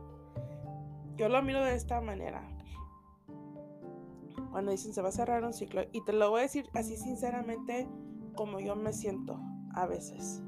Yo 1.16 1.28
lo 1.28 1.42
miro 1.42 1.62
de 1.62 1.74
esta 1.74 2.00
manera. 2.00 2.42
Cuando 4.52 4.71
dicen 4.71 4.92
se 4.92 5.02
va 5.02 5.09
a 5.09 5.12
cerrar 5.12 5.42
un 5.44 5.54
ciclo, 5.54 5.82
y 5.92 6.04
te 6.04 6.12
lo 6.12 6.30
voy 6.30 6.40
a 6.40 6.42
decir 6.44 6.68
así 6.75 6.97
sinceramente 6.97 7.88
como 8.37 8.61
yo 8.61 8.76
me 8.76 8.92
siento 8.92 9.40
a 9.75 9.87
veces. 9.87 10.42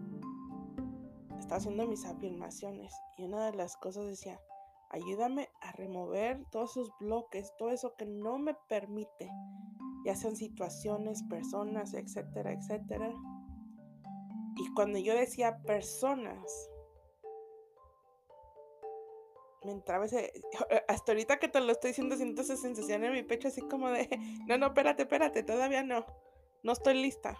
Estaba 1.38 1.56
haciendo 1.56 1.87
mis 1.87 2.04
afirmaciones 2.04 2.94
y 3.16 3.25
una 3.25 3.46
de 3.46 3.56
las 3.56 3.76
cosas 3.76 4.06
decía, 4.06 4.38
ayúdame 4.90 5.49
a 5.61 5.73
remover 5.73 6.44
todos 6.50 6.73
esos 6.73 6.92
bloques, 7.00 7.52
todo 7.58 7.70
eso 7.70 7.94
que 7.96 8.06
no 8.06 8.38
me 8.38 8.54
permite, 8.68 9.30
ya 10.04 10.14
sean 10.14 10.37
situaciones, 10.37 11.23
personas, 11.25 11.94
etcétera, 11.94 12.52
etcétera. 12.52 13.12
Y 14.56 14.73
cuando 14.75 14.99
yo 14.99 15.14
decía 15.14 15.62
personas, 15.62 16.70
me 19.64 19.73
entraba 19.73 20.04
ese, 20.04 20.33
hasta 20.88 21.12
ahorita 21.12 21.38
que 21.38 21.49
te 21.49 21.61
lo 21.61 21.73
estoy 21.73 21.90
diciendo, 21.90 22.16
siento 22.16 22.42
esa 22.42 22.56
sensación 22.56 23.04
en 23.04 23.12
mi 23.12 23.23
pecho 23.23 23.49
así 23.49 23.62
como 23.62 23.90
de, 23.90 24.09
no, 24.49 24.59
no, 24.59 24.66
espérate, 24.66 25.02
espérate, 25.02 25.42
todavía 25.42 25.83
no, 25.83 26.06
no 26.62 26.73
estoy 26.73 26.94
lista 26.94 27.38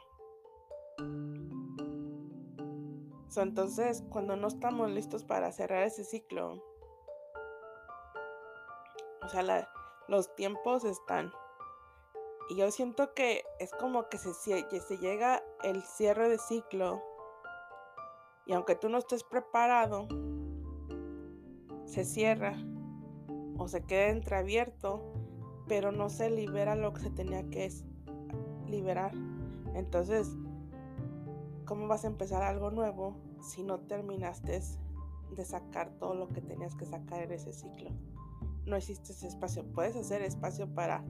entonces, 3.43 4.05
cuando 4.11 4.37
no 4.37 4.49
estamos 4.49 4.91
listos 4.91 5.25
para 5.25 5.51
cerrar 5.53 5.83
ese 5.83 6.05
ciclo, 6.05 6.63
o 9.23 9.29
sea, 9.29 9.69
los 10.09 10.35
tiempos 10.37 10.85
están. 10.85 11.33
Y 12.51 12.57
yo 12.57 12.71
siento 12.71 13.15
que 13.15 13.45
es 13.59 13.73
como 13.73 14.09
que 14.09 14.19
se 14.19 14.99
llega 14.99 15.43
el 15.63 15.83
cierre 15.83 16.29
de 16.29 16.39
ciclo. 16.39 17.03
Y 18.47 18.53
aunque 18.53 18.75
tú 18.75 18.91
no 18.91 18.99
estés 18.99 19.25
preparado, 19.25 20.07
se 21.95 22.05
cierra 22.05 22.57
o 23.57 23.69
se 23.69 23.83
queda 23.85 24.09
entreabierto, 24.09 25.01
pero 25.69 25.93
no 25.93 26.11
se 26.11 26.29
libera 26.29 26.75
lo 26.75 26.93
que 26.93 27.03
se 27.03 27.11
tenía 27.11 27.49
que 27.51 27.71
liberar. 28.69 29.13
Entonces, 29.75 30.37
¿cómo 31.65 31.87
vas 31.87 32.05
a 32.05 32.09
empezar 32.09 32.43
algo 32.43 32.73
nuevo 32.73 33.17
si 33.41 33.63
no 33.63 33.79
terminaste 33.79 34.61
de 35.37 35.45
sacar 35.45 35.91
todo 36.01 36.15
lo 36.15 36.29
que 36.31 36.41
tenías 36.41 36.75
que 36.75 36.85
sacar 36.85 37.23
en 37.23 37.31
ese 37.31 37.53
ciclo? 37.53 37.91
No 38.67 38.75
existe 38.75 39.13
ese 39.13 39.29
espacio. 39.29 39.65
Puedes 39.73 39.95
hacer 39.95 40.21
espacio 40.23 40.67
para, 40.75 41.05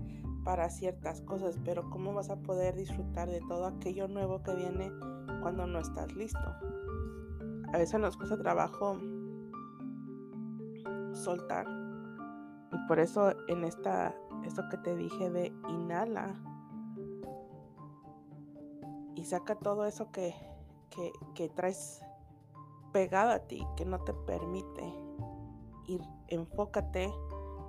para 0.45 0.69
ciertas 0.69 1.23
cosas, 1.23 1.59
pero 1.65 1.89
¿cómo 1.89 2.13
vas 2.13 2.29
a 2.29 2.37
poder 2.37 2.77
disfrutar 2.77 3.31
de 3.31 3.41
todo 3.41 3.65
aquello 3.65 4.07
nuevo 4.07 4.43
que 4.43 4.55
viene 4.55 4.93
cuando 5.41 5.67
no 5.67 5.79
estás 5.79 6.13
listo? 6.13 6.45
A 7.73 7.79
veces 7.79 7.99
nos 7.99 8.19
cuesta 8.19 8.37
trabajo 8.37 8.99
soltar. 11.15 11.67
Y 12.73 12.89
por 12.89 12.99
eso 12.99 13.33
en 13.49 13.65
esta, 13.65 14.15
esto 14.45 14.63
que 14.71 14.77
te 14.79 14.97
dije 14.97 15.31
de 15.31 15.53
inhala 15.69 16.35
y 19.15 19.25
saca 19.25 19.55
todo 19.55 19.87
eso 19.87 20.11
que, 20.11 20.35
que, 21.35 21.49
traes 21.49 22.03
pegado 22.93 23.31
a 23.31 23.39
ti, 23.41 23.67
que 23.77 23.85
no 23.85 23.99
te 24.01 24.13
permite 24.13 24.93
ir, 25.87 26.03
enfócate 26.29 27.13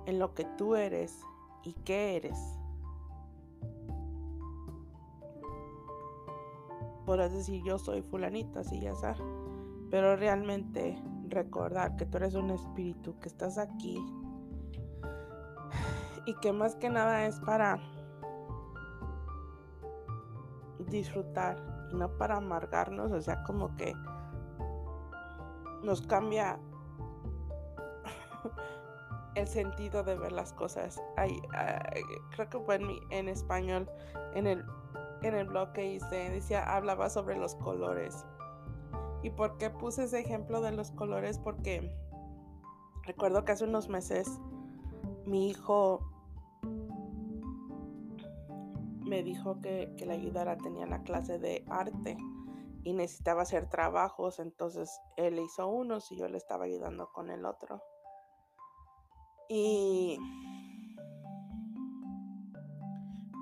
en 0.06 0.18
lo 0.18 0.34
que 0.34 0.44
tú 0.56 0.74
eres 0.74 1.20
y 1.62 1.72
qué 1.84 2.16
eres. 2.16 2.38
Podrás 7.04 7.32
decir 7.32 7.62
yo 7.64 7.78
soy 7.78 8.02
fulanita, 8.02 8.60
así 8.60 8.80
ya 8.80 8.94
sabes. 8.96 9.22
Pero 9.90 10.16
realmente 10.16 11.00
recordar 11.36 11.96
que 11.96 12.06
tú 12.06 12.16
eres 12.16 12.34
un 12.34 12.50
espíritu, 12.50 13.18
que 13.20 13.28
estás 13.28 13.58
aquí 13.58 14.02
y 16.24 16.34
que 16.34 16.52
más 16.52 16.74
que 16.76 16.88
nada 16.88 17.26
es 17.26 17.38
para 17.40 17.78
disfrutar 20.88 21.56
y 21.92 21.96
no 21.96 22.08
para 22.16 22.38
amargarnos, 22.38 23.12
o 23.12 23.20
sea, 23.20 23.42
como 23.44 23.76
que 23.76 23.94
nos 25.82 26.02
cambia 26.02 26.58
el 29.34 29.46
sentido 29.46 30.02
de 30.02 30.16
ver 30.16 30.32
las 30.32 30.52
cosas. 30.54 31.00
creo 32.30 32.48
que 32.48 32.58
fue 32.60 32.76
en, 32.76 32.88
en 33.10 33.28
español, 33.28 33.88
en 34.34 34.46
el, 34.46 34.64
en 35.22 35.34
el 35.34 35.46
blog 35.46 35.72
que 35.72 35.94
hice, 35.94 36.30
decía, 36.30 36.64
hablaba 36.64 37.10
sobre 37.10 37.36
los 37.36 37.54
colores. 37.56 38.24
¿Y 39.22 39.30
por 39.30 39.58
qué 39.58 39.70
puse 39.70 40.04
ese 40.04 40.20
ejemplo 40.20 40.60
de 40.60 40.72
los 40.72 40.90
colores? 40.92 41.38
Porque 41.38 41.92
recuerdo 43.02 43.44
que 43.44 43.52
hace 43.52 43.64
unos 43.64 43.88
meses 43.88 44.28
mi 45.24 45.48
hijo 45.48 46.00
me 49.00 49.22
dijo 49.22 49.60
que, 49.60 49.94
que 49.96 50.06
le 50.06 50.14
ayudara, 50.14 50.56
tenía 50.56 50.86
la 50.86 51.02
clase 51.02 51.38
de 51.38 51.64
arte 51.68 52.16
y 52.86 52.92
necesitaba 52.92 53.42
hacer 53.42 53.68
trabajos, 53.68 54.38
entonces 54.38 55.00
él 55.16 55.38
hizo 55.40 55.68
unos 55.68 56.12
y 56.12 56.16
yo 56.16 56.28
le 56.28 56.36
estaba 56.36 56.66
ayudando 56.66 57.10
con 57.12 57.30
el 57.30 57.44
otro. 57.44 57.82
Y 59.48 60.18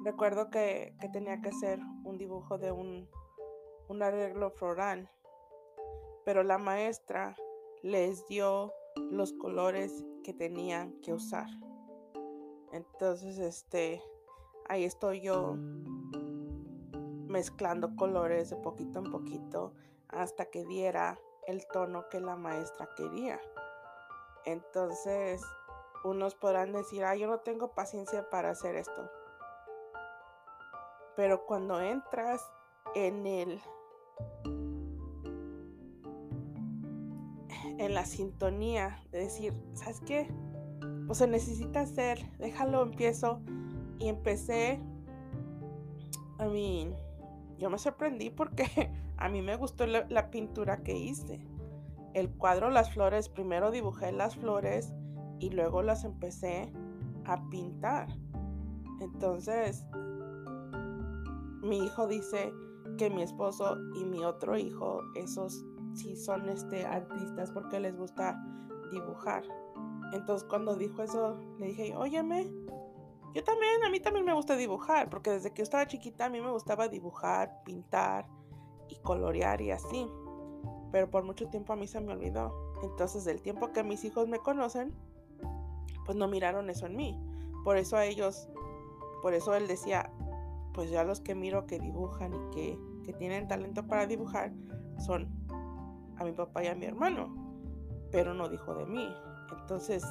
recuerdo 0.05 0.51
que, 0.51 0.97
tenía 1.13 1.41
que 1.41 1.49
hacer 1.49 1.79
un 2.05 2.19
dibujo 2.19 2.59
de 2.59 2.73
un, 2.73 3.09
un 3.89 4.03
arreglo 4.03 4.51
floral 4.51 5.11
pero 6.25 6.43
la 6.43 6.59
maestra 6.59 7.37
les 7.83 8.27
dio 8.27 8.73
los 9.11 9.33
colores 9.33 10.05
que 10.23 10.33
tenían 10.33 10.93
que 11.01 11.13
usar. 11.13 11.49
Entonces, 12.73 13.39
este, 13.39 14.03
ahí 14.67 14.85
estoy 14.85 15.21
yo 15.21 15.57
mezclando 17.29 17.95
colores 17.97 18.51
de 18.51 18.57
poquito 18.57 19.01
en 19.01 19.11
poquito 19.11 19.75
hasta 20.09 20.47
que 20.47 20.65
diera 20.65 21.19
el 21.47 21.67
tono 21.67 22.09
que 22.09 22.21
la 22.21 22.37
maestra 22.37 22.89
quería. 22.97 23.41
Entonces, 24.45 25.43
unos 26.05 26.35
podrán 26.35 26.73
decir, 26.73 27.05
ah, 27.05 27.17
yo 27.17 27.27
no 27.27 27.41
tengo 27.41 27.75
paciencia 27.75 28.29
para 28.31 28.51
hacer 28.51 28.77
esto. 28.77 29.11
Pero 31.17 31.47
cuando 31.47 31.81
entras 31.81 32.43
en 32.95 33.27
el 33.27 33.61
en 37.79 37.95
la 37.95 38.05
sintonía 38.05 39.03
de 39.11 39.21
decir, 39.21 39.53
¿sabes 39.75 40.01
qué? 40.01 40.29
Pues 41.07 41.19
se 41.19 41.27
necesita 41.27 41.81
hacer, 41.81 42.31
déjalo, 42.39 42.83
empiezo. 42.83 43.41
Y 43.99 44.09
empecé, 44.09 44.81
a 46.39 46.47
mí, 46.47 46.93
yo 47.59 47.71
me 47.71 47.79
sorprendí 47.79 48.31
porque 48.31 48.65
a 49.17 49.29
mí 49.29 49.43
me 49.43 49.57
gustó 49.57 49.87
la, 49.87 50.31
pintura 50.31 50.83
que 50.83 50.97
hice. 50.97 51.47
El 52.13 52.31
cuadro, 52.31 52.71
las 52.71 52.93
flores, 52.93 53.29
primero 53.29 53.71
dibujé 53.71 54.13
las 54.13 54.37
flores 54.37 54.93
y 55.41 55.51
luego 55.51 55.83
las 55.83 56.05
empecé 56.05 56.73
a 57.25 57.49
pintar. 57.51 58.09
Entonces, 59.01 59.85
mi 61.63 61.79
hijo 61.79 62.07
dice 62.07 62.53
que 62.99 63.11
mi 63.11 63.23
esposo 63.23 63.77
y 63.97 64.05
mi 64.05 64.25
otro 64.25 64.57
hijo, 64.57 65.01
esos 65.17 65.65
si 65.95 66.17
son 66.17 66.49
este, 66.49 66.85
artistas 66.87 67.51
porque 67.51 67.81
les 67.81 67.97
gusta 67.97 68.43
dibujar. 68.91 69.45
Entonces 70.13 70.47
cuando 70.49 70.77
dijo 70.77 71.03
eso, 71.03 71.39
le 71.59 71.67
dije, 71.67 71.95
óyeme, 71.97 72.51
yo 73.35 73.43
también, 73.43 73.83
a 73.85 73.91
mí 73.91 73.99
también 73.99 74.25
me 74.25 74.33
gusta 74.33 74.57
dibujar, 74.57 75.11
porque 75.11 75.31
desde 75.31 75.51
que 75.51 75.59
yo 75.59 75.63
estaba 75.65 75.87
chiquita 75.87 76.27
a 76.27 76.31
mí 76.31 76.41
me 76.41 76.53
gustaba 76.53 76.87
dibujar, 76.87 77.63
pintar 77.65 78.27
y 78.89 78.97
colorear 78.97 79.61
y 79.61 79.73
así. 79.73 80.09
Pero 80.93 81.11
por 81.11 81.25
mucho 81.25 81.49
tiempo 81.49 81.73
a 81.73 81.77
mí 81.77 81.89
se 81.89 82.01
me 82.01 82.13
olvidó. 82.13 82.55
Entonces 82.85 83.25
del 83.25 83.43
tiempo 83.43 83.73
que 83.73 83.83
mis 83.83 84.05
hijos 84.05 84.29
me 84.29 84.39
conocen, 84.39 84.95
pues 86.07 86.17
no 86.17 86.29
miraron 86.29 86.71
eso 86.71 86.87
en 86.87 86.97
mí. 86.97 87.19
Por 87.65 87.77
eso 87.77 87.97
a 87.97 88.05
ellos, 88.05 88.49
por 89.21 89.35
eso 89.35 89.55
él 89.55 89.67
decía, 89.67 90.13
pues 90.73 90.91
ya 90.91 91.03
los 91.03 91.21
que 91.21 91.35
miro 91.35 91.67
que 91.67 91.81
dibujan 91.81 92.35
y 92.35 92.55
que, 92.55 92.79
que 93.05 93.13
tienen 93.15 93.49
talento 93.49 93.87
para 93.89 94.07
dibujar 94.07 94.53
son 94.99 95.29
a 96.19 96.25
mi 96.25 96.33
papá 96.33 96.65
y 96.65 96.69
a 96.69 96.75
mi 96.75 96.87
hermano, 96.87 97.29
pero 98.11 98.35
no 98.35 98.49
dijo 98.49 98.75
de 98.75 98.87
mí. 98.87 99.15
Entonces, 99.61 100.05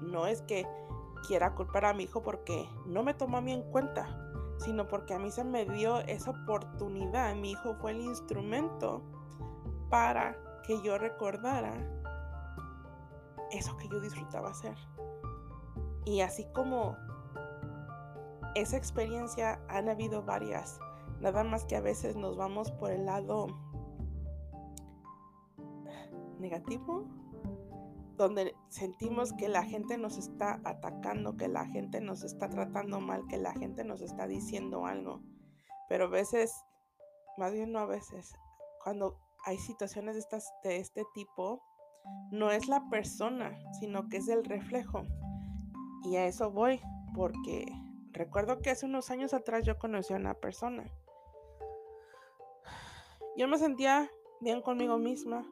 no 0.00 0.26
es 0.26 0.42
que 0.42 0.66
quiera 1.26 1.54
culpar 1.54 1.84
a 1.84 1.94
mi 1.94 2.04
hijo 2.04 2.22
porque 2.22 2.68
no 2.86 3.02
me 3.02 3.14
tomó 3.14 3.38
a 3.38 3.40
mí 3.40 3.52
en 3.52 3.62
cuenta, 3.70 4.06
sino 4.58 4.88
porque 4.88 5.14
a 5.14 5.18
mí 5.18 5.30
se 5.30 5.44
me 5.44 5.64
dio 5.64 6.00
esa 6.00 6.30
oportunidad. 6.30 7.34
Mi 7.34 7.52
hijo 7.52 7.74
fue 7.74 7.92
el 7.92 8.00
instrumento 8.00 9.02
para 9.90 10.36
que 10.66 10.80
yo 10.82 10.98
recordara 10.98 11.74
eso 13.50 13.76
que 13.76 13.88
yo 13.88 14.00
disfrutaba 14.00 14.50
hacer. 14.50 14.76
Y 16.04 16.20
así 16.20 16.46
como 16.52 16.96
esa 18.54 18.76
experiencia 18.76 19.60
han 19.68 19.88
habido 19.88 20.22
varias, 20.22 20.80
nada 21.20 21.44
más 21.44 21.64
que 21.64 21.76
a 21.76 21.80
veces 21.80 22.16
nos 22.16 22.36
vamos 22.36 22.70
por 22.72 22.90
el 22.90 23.06
lado 23.06 23.46
negativo, 26.42 27.06
donde 28.16 28.54
sentimos 28.68 29.32
que 29.32 29.48
la 29.48 29.64
gente 29.64 29.96
nos 29.96 30.18
está 30.18 30.60
atacando, 30.64 31.36
que 31.36 31.48
la 31.48 31.66
gente 31.66 32.00
nos 32.00 32.22
está 32.22 32.48
tratando 32.48 33.00
mal, 33.00 33.26
que 33.28 33.38
la 33.38 33.54
gente 33.54 33.84
nos 33.84 34.02
está 34.02 34.26
diciendo 34.26 34.86
algo. 34.86 35.22
Pero 35.88 36.04
a 36.04 36.10
veces, 36.10 36.54
más 37.38 37.52
bien 37.52 37.72
no 37.72 37.78
a 37.78 37.86
veces, 37.86 38.34
cuando 38.82 39.18
hay 39.44 39.58
situaciones 39.58 40.16
de, 40.62 40.76
este 40.76 41.04
tipo, 41.14 41.62
no 42.30 42.50
es 42.50 42.68
la 42.68 42.88
persona, 42.90 43.58
sino 43.80 44.08
que 44.08 44.18
es 44.18 44.28
el 44.28 44.44
reflejo. 44.44 45.02
Y 46.04 46.16
a 46.16 46.26
eso 46.26 46.50
voy, 46.50 46.80
porque 47.14 47.66
recuerdo 48.12 48.58
que 48.58 48.70
hace 48.70 48.86
unos 48.86 49.10
años 49.10 49.34
atrás 49.34 49.64
yo 49.64 49.78
conocí 49.78 50.12
a 50.12 50.16
una 50.16 50.34
persona. 50.34 50.84
Yo 53.36 53.48
me 53.48 53.58
sentía 53.58 54.10
bien 54.40 54.60
conmigo 54.60 54.98
misma, 54.98 55.46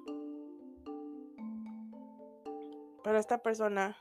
pero 3.03 3.19
esta 3.19 3.39
persona 3.39 3.97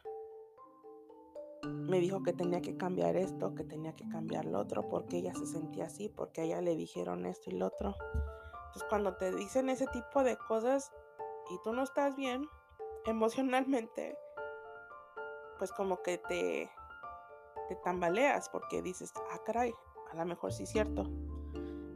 me 1.63 1.99
dijo 1.99 2.23
que 2.23 2.33
tenía 2.33 2.62
que 2.62 2.77
cambiar 2.77 3.15
esto, 3.15 3.53
que 3.55 3.63
tenía 3.63 3.95
que 3.95 4.07
cambiar 4.07 4.45
lo 4.45 4.59
otro, 4.59 4.88
porque 4.88 5.17
ella 5.17 5.33
se 5.33 5.45
sentía 5.45 5.85
así, 5.85 6.09
porque 6.09 6.41
a 6.41 6.43
ella 6.45 6.62
le 6.62 6.75
dijeron 6.75 7.25
esto 7.25 7.49
y 7.49 7.53
lo 7.53 7.67
otro. 7.67 7.95
Entonces 8.67 8.83
cuando 8.89 9.15
te 9.17 9.35
dicen 9.35 9.69
ese 9.69 9.88
tipo 9.88 10.23
de 10.23 10.38
cosas 10.38 10.91
y 11.49 11.57
tú 11.63 11.73
no 11.73 11.83
estás 11.83 12.15
bien 12.15 12.47
emocionalmente, 13.05 14.17
pues 15.57 15.71
como 15.71 16.01
que 16.01 16.17
te, 16.17 16.69
te 17.67 17.75
tambaleas 17.83 18.49
porque 18.49 18.81
dices, 18.81 19.12
ah, 19.31 19.39
caray, 19.45 19.73
a 20.12 20.15
lo 20.15 20.25
mejor 20.25 20.53
sí 20.53 20.63
es 20.63 20.69
cierto. 20.69 21.03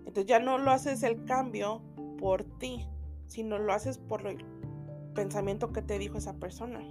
Entonces 0.05 0.25
ya 0.25 0.39
no 0.39 0.57
lo 0.57 0.71
haces 0.71 1.03
el 1.03 1.25
cambio 1.25 1.81
por 2.19 2.43
ti, 2.57 2.87
sino 3.27 3.57
lo 3.57 3.73
haces 3.73 3.97
por 3.97 4.25
el 4.27 4.43
pensamiento 5.13 5.71
que 5.71 5.81
te 5.81 5.99
dijo 5.99 6.17
esa 6.17 6.37
persona. 6.37 6.81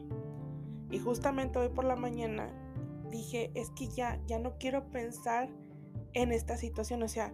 Y 0.91 0.99
justamente 0.99 1.59
hoy 1.59 1.69
por 1.69 1.85
la 1.85 1.97
mañana 1.97 2.49
dije, 3.11 3.51
es 3.55 3.71
que 3.71 3.89
ya, 3.89 4.21
ya 4.27 4.39
no 4.39 4.59
quiero 4.59 4.91
pensar 4.91 5.49
en 6.13 6.33
esta 6.33 6.57
situación. 6.57 7.03
O 7.03 7.09
sea, 7.09 7.33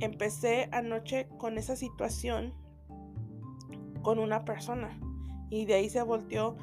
empecé 0.00 0.68
anoche 0.72 1.28
con 1.38 1.58
esa 1.58 1.76
situación 1.76 2.54
con 4.02 4.18
una 4.18 4.44
persona 4.44 4.98
y 5.48 5.64
de 5.66 5.74
ahí 5.74 5.90
se 5.90 6.02
volteó 6.02 6.56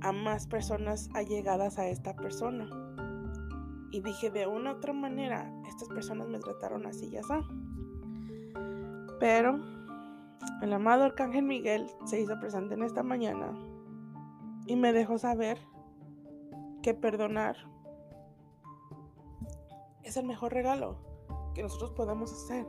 a 0.00 0.12
más 0.12 0.46
personas 0.46 1.08
allegadas 1.14 1.78
a 1.78 1.88
esta 1.88 2.14
persona. 2.14 2.68
Y 3.90 4.00
dije, 4.00 4.30
de 4.30 4.46
una 4.46 4.72
u 4.72 4.76
otra 4.76 4.92
manera, 4.92 5.50
estas 5.68 5.88
personas 5.88 6.28
me 6.28 6.40
trataron 6.40 6.86
así, 6.86 7.10
ya 7.10 7.20
está. 7.20 7.42
Pero 9.18 9.60
el 10.62 10.72
amado 10.72 11.04
Arcángel 11.04 11.44
Miguel 11.44 11.90
se 12.04 12.20
hizo 12.20 12.38
presente 12.40 12.74
en 12.74 12.82
esta 12.82 13.02
mañana 13.02 13.52
y 14.66 14.76
me 14.76 14.92
dejó 14.92 15.18
saber 15.18 15.58
que 16.82 16.94
perdonar 16.94 17.56
es 20.02 20.16
el 20.16 20.26
mejor 20.26 20.52
regalo 20.52 20.96
que 21.54 21.62
nosotros 21.62 21.92
podemos 21.92 22.32
hacer. 22.32 22.66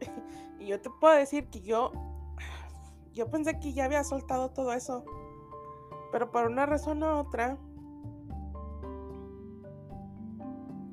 y 0.60 0.66
yo 0.66 0.80
te 0.80 0.90
puedo 1.00 1.14
decir 1.14 1.48
que 1.48 1.60
yo 1.60 1.92
yo 3.12 3.28
pensé 3.28 3.58
que 3.58 3.72
ya 3.72 3.86
había 3.86 4.04
soltado 4.04 4.50
todo 4.50 4.72
eso, 4.72 5.04
pero 6.12 6.30
por 6.30 6.46
una 6.46 6.64
razón 6.66 7.02
u 7.02 7.06
otra 7.06 7.58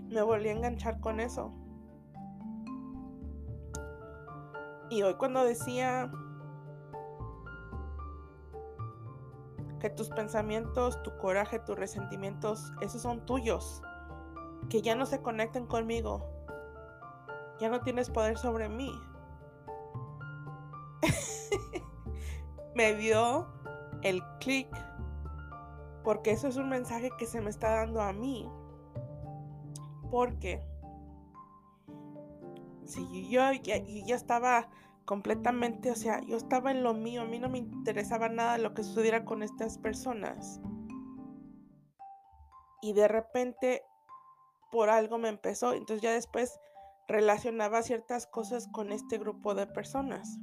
me 0.10 0.22
volví 0.22 0.50
a 0.50 0.54
enganchar 0.54 1.00
con 1.00 1.20
eso. 1.20 1.52
Y 4.90 5.04
hoy 5.04 5.16
cuando 5.16 5.44
decía 5.44 6.10
que 9.80 9.90
tus 9.90 10.10
pensamientos, 10.10 11.02
tu 11.04 11.16
coraje, 11.18 11.60
tus 11.60 11.78
resentimientos, 11.78 12.72
esos 12.82 13.02
son 13.02 13.26
tuyos, 13.26 13.82
que 14.70 14.82
ya 14.82 14.96
no 14.96 15.06
se 15.06 15.22
conecten 15.22 15.68
conmigo, 15.68 16.26
ya 17.60 17.70
no 17.70 17.82
tienes 17.82 18.10
poder 18.10 18.38
sobre 18.38 18.70
mí. 18.70 18.92
me 22.76 22.96
dio 22.96 23.48
el 24.04 24.24
clic, 24.40 24.70
porque 26.04 26.32
eso 26.32 26.48
es 26.48 26.56
un 26.58 26.70
mensaje 26.70 27.10
que 27.18 27.26
se 27.26 27.42
me 27.42 27.50
está 27.50 27.72
dando 27.72 28.02
a 28.02 28.14
mí, 28.14 28.50
porque 30.10 30.64
si 32.88 33.30
yo 33.30 33.52
ya, 33.52 33.78
ya 33.78 34.16
estaba 34.16 34.70
completamente, 35.06 35.90
o 35.90 35.96
sea, 35.96 36.22
yo 36.22 36.36
estaba 36.36 36.72
en 36.72 36.84
lo 36.84 36.94
mío, 36.94 37.22
a 37.22 37.26
mí 37.26 37.40
no 37.40 37.48
me 37.48 37.60
interesaba 37.60 38.28
nada 38.28 38.58
lo 38.58 38.74
que 38.74 38.84
sucediera 38.84 39.24
con 39.24 39.42
estas 39.42 39.78
personas. 39.78 40.60
Y 42.82 42.94
de 42.94 43.08
repente, 43.08 43.84
por 44.70 44.90
algo 44.90 45.18
me 45.18 45.30
empezó, 45.30 45.74
entonces 45.74 46.02
ya 46.02 46.12
después 46.12 46.60
relacionaba 47.08 47.84
ciertas 47.84 48.28
cosas 48.28 48.68
con 48.68 48.92
este 48.92 49.18
grupo 49.18 49.56
de 49.56 49.66
personas. 49.66 50.40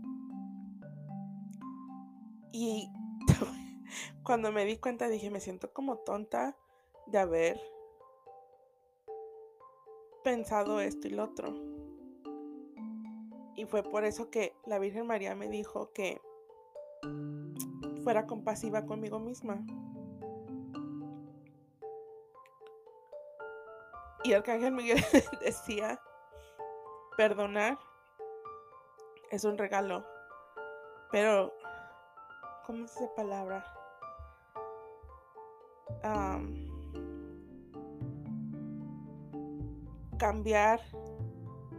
Y 2.53 2.91
cuando 4.25 4.51
me 4.51 4.65
di 4.65 4.79
cuenta 4.79 5.09
dije, 5.09 5.31
me 5.31 5.41
siento 5.41 5.73
como 5.73 5.99
tonta 5.99 6.57
de 7.07 7.19
haber 7.19 7.61
pensado 10.23 10.81
esto 10.81 11.07
y 11.07 11.11
lo 11.11 11.25
otro. 11.25 11.84
Y 13.57 13.67
fue 13.67 13.83
por 13.83 14.05
eso 14.05 14.31
que 14.31 14.57
la 14.67 14.79
Virgen 14.79 15.07
María 15.07 15.35
me 15.35 15.49
dijo 15.49 15.93
que 15.93 16.21
fuera 18.03 18.27
compasiva 18.27 18.85
conmigo 18.87 19.19
misma. 19.19 19.65
Y 24.25 24.33
el 24.33 24.39
Arcángel 24.39 24.73
Miguel 24.73 25.05
decía, 25.45 26.01
perdonar 27.17 27.79
es 29.31 29.45
un 29.45 29.59
regalo, 29.59 30.05
pero, 31.11 31.53
¿cómo 32.67 32.85
es 32.85 32.97
esa 32.97 33.15
palabra? 33.15 33.65
cambiar 40.19 40.81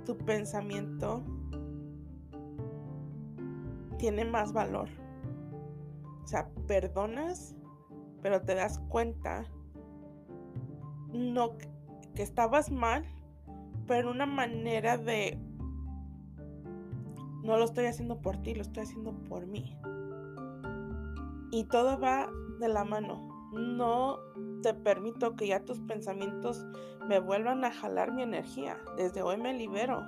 tu 0.06 0.18
pensamiento 0.18 1.24
tiene 3.98 4.26
más 4.26 4.54
valor. 4.54 4.90
O 6.24 6.28
sea, 6.28 6.50
perdonas, 6.68 7.56
pero 8.22 8.42
te 8.42 8.56
das 8.56 8.80
cuenta 8.90 9.46
no 11.12 11.58
que 12.16 12.24
estabas 12.24 12.72
mal, 12.72 13.06
pero 13.88 14.12
una 14.12 14.26
manera 14.26 14.98
de 14.98 15.40
no 17.44 17.58
lo 17.58 17.66
estoy 17.66 17.86
haciendo 17.86 18.22
por 18.22 18.38
ti, 18.38 18.56
lo 18.56 18.62
estoy 18.62 18.84
haciendo 18.84 19.14
por 19.26 19.46
mí. 19.46 19.78
Y 21.52 21.66
todo 21.66 22.00
va 22.00 22.30
de 22.60 22.68
la 22.68 22.84
mano. 22.84 23.30
No 23.54 24.18
te 24.64 24.74
permito 24.74 25.36
que 25.36 25.48
ya 25.48 25.64
tus 25.64 25.80
pensamientos 25.82 26.66
me 27.08 27.20
vuelvan 27.20 27.64
a 27.64 27.72
jalar 27.72 28.12
mi 28.12 28.24
energía. 28.24 28.78
Desde 28.98 29.22
hoy 29.22 29.38
me 29.38 29.54
libero. 29.54 30.04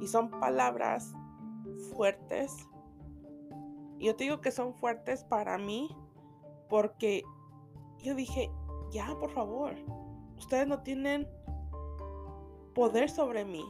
Y 0.00 0.06
son 0.06 0.30
palabras 0.30 1.12
fuertes, 1.90 2.68
yo 3.98 4.16
te 4.16 4.24
digo 4.24 4.40
que 4.40 4.50
son 4.50 4.74
fuertes 4.74 5.24
para 5.24 5.58
mí 5.58 5.94
porque 6.68 7.22
yo 7.98 8.14
dije, 8.14 8.50
ya, 8.90 9.16
por 9.18 9.30
favor, 9.30 9.74
ustedes 10.36 10.66
no 10.66 10.82
tienen 10.82 11.28
poder 12.74 13.10
sobre 13.10 13.44
mí. 13.44 13.64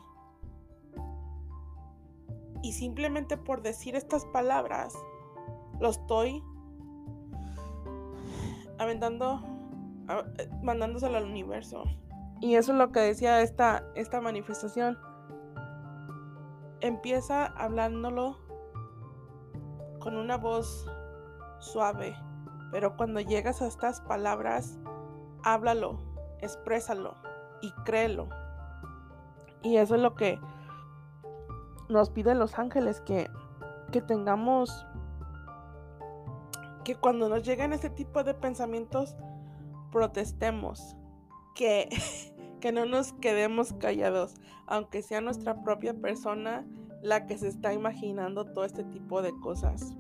Y 2.63 2.73
simplemente 2.73 3.37
por 3.37 3.63
decir 3.63 3.95
estas 3.95 4.25
palabras, 4.27 4.95
lo 5.81 5.91
estoy 5.91 6.43
aventando, 8.79 9.43
mandándoselo 10.63 11.17
al 11.17 11.25
universo. 11.25 11.85
Y 12.41 12.55
eso 12.55 12.73
es 12.73 12.79
lo 12.79 12.93
que 12.93 13.01
decía 13.01 13.41
esta, 13.41 13.85
esta 13.95 14.21
manifestación. 14.21 14.99
Empieza 16.81 17.47
hablándolo 17.47 18.39
con 20.01 20.17
una 20.17 20.37
voz 20.37 20.87
suave, 21.59 22.17
pero 22.71 22.97
cuando 22.97 23.21
llegas 23.21 23.63
a 23.63 23.67
estas 23.67 24.01
palabras, 24.01 24.79
háblalo, 25.43 25.99
exprésalo 26.41 27.15
y 27.61 27.73
créelo. 27.85 28.29
Y 29.63 29.77
eso 29.77 29.97
es 29.97 30.01
lo 30.01 30.15
que 30.15 30.39
nos 31.89 32.11
piden 32.11 32.39
los 32.39 32.59
ángeles, 32.59 33.01
que, 33.01 33.29
que 33.91 34.01
tengamos, 34.03 34.87
que 36.85 36.95
cuando 36.95 37.29
nos 37.29 37.43
lleguen 37.43 37.73
este 37.73 37.91
tipo 37.91 38.23
de 38.25 38.35
pensamientos, 38.35 39.17
protestemos, 39.91 40.97
que, 41.55 41.89
que 42.61 42.73
no 42.73 42.87
nos 42.87 43.13
quedemos 43.15 43.73
callados, 43.75 44.35
aunque 44.67 45.03
sea 45.03 45.21
nuestra 45.21 45.63
propia 45.63 45.95
persona 45.95 46.67
la 47.03 47.27
que 47.27 47.39
se 47.39 47.49
está 47.49 47.73
imaginando 47.73 48.45
todo 48.45 48.65
este 48.65 48.85
tipo 48.85 49.23
de 49.23 49.33
cosas. 49.39 49.95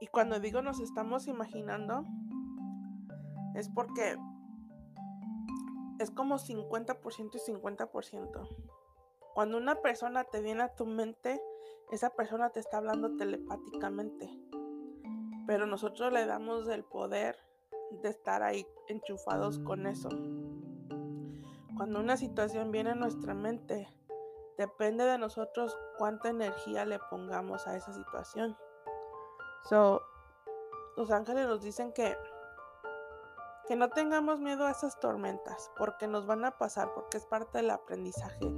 Y 0.00 0.06
cuando 0.08 0.40
digo 0.40 0.62
nos 0.62 0.80
estamos 0.80 1.28
imaginando, 1.28 2.04
es 3.54 3.68
porque 3.68 4.16
es 5.98 6.10
como 6.10 6.38
50% 6.38 7.34
y 7.34 7.52
50%. 7.52 8.48
Cuando 9.34 9.58
una 9.58 9.76
persona 9.76 10.24
te 10.24 10.40
viene 10.40 10.62
a 10.62 10.74
tu 10.74 10.86
mente, 10.86 11.40
esa 11.92 12.10
persona 12.10 12.50
te 12.50 12.60
está 12.60 12.78
hablando 12.78 13.16
telepáticamente 13.16 14.49
pero 15.50 15.66
nosotros 15.66 16.12
le 16.12 16.26
damos 16.26 16.68
el 16.68 16.84
poder 16.84 17.36
de 18.02 18.10
estar 18.10 18.40
ahí 18.40 18.64
enchufados 18.86 19.58
con 19.58 19.84
eso. 19.88 20.08
Cuando 21.76 21.98
una 21.98 22.16
situación 22.16 22.70
viene 22.70 22.90
a 22.90 22.94
nuestra 22.94 23.34
mente, 23.34 23.88
depende 24.56 25.04
de 25.04 25.18
nosotros 25.18 25.76
cuánta 25.98 26.28
energía 26.28 26.84
le 26.84 27.00
pongamos 27.10 27.66
a 27.66 27.74
esa 27.74 27.92
situación. 27.92 28.56
So, 29.68 30.00
los 30.96 31.10
ángeles 31.10 31.48
nos 31.48 31.62
dicen 31.62 31.92
que 31.92 32.16
que 33.66 33.74
no 33.74 33.88
tengamos 33.88 34.38
miedo 34.38 34.66
a 34.66 34.70
esas 34.70 35.00
tormentas, 35.00 35.72
porque 35.76 36.06
nos 36.06 36.26
van 36.26 36.44
a 36.44 36.58
pasar, 36.58 36.94
porque 36.94 37.16
es 37.16 37.26
parte 37.26 37.58
del 37.58 37.70
aprendizaje, 37.70 38.52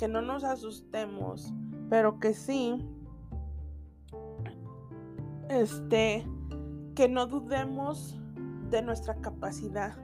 que 0.00 0.08
no 0.08 0.22
nos 0.22 0.42
asustemos, 0.42 1.52
pero 1.88 2.18
que 2.18 2.34
sí 2.34 2.84
este 5.60 6.26
que 6.94 7.08
no 7.08 7.26
dudemos 7.26 8.18
de 8.70 8.82
nuestra 8.82 9.14
capacidad, 9.16 9.96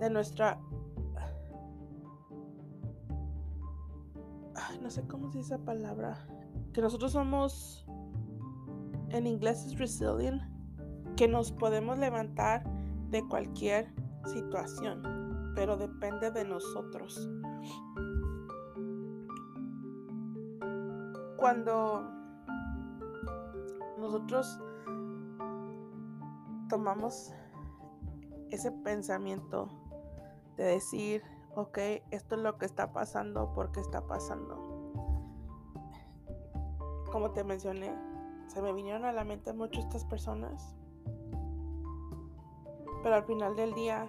de 0.00 0.10
nuestra 0.10 0.60
no 4.84 4.90
sé 4.90 5.02
cómo 5.08 5.30
se 5.30 5.38
dice 5.38 5.54
esa 5.54 5.64
palabra, 5.64 6.26
que 6.74 6.82
nosotros 6.82 7.12
somos 7.12 7.86
en 9.08 9.26
inglés 9.26 9.64
es 9.64 9.78
resilient, 9.78 10.42
que 11.16 11.26
nos 11.26 11.52
podemos 11.52 11.98
levantar 11.98 12.62
de 13.08 13.26
cualquier 13.26 13.94
situación, 14.26 15.52
pero 15.54 15.78
depende 15.78 16.30
de 16.30 16.44
nosotros. 16.44 17.30
Cuando 21.38 22.02
nosotros 23.98 24.60
tomamos 26.68 27.32
ese 28.50 28.70
pensamiento 28.70 29.68
de 30.56 30.64
decir, 30.64 31.22
ok, 31.54 31.78
esto 32.10 32.36
es 32.36 32.40
lo 32.40 32.58
que 32.58 32.66
está 32.66 32.92
pasando, 32.92 33.52
¿por 33.52 33.72
qué 33.72 33.80
está 33.80 34.06
pasando? 34.06 34.92
Como 37.10 37.30
te 37.30 37.44
mencioné, 37.44 37.92
se 38.48 38.60
me 38.62 38.72
vinieron 38.72 39.04
a 39.04 39.12
la 39.12 39.24
mente 39.24 39.52
mucho 39.52 39.80
estas 39.80 40.04
personas 40.04 40.76
pero 43.04 43.16
al 43.16 43.24
final 43.24 43.54
del 43.54 43.74
día, 43.74 44.08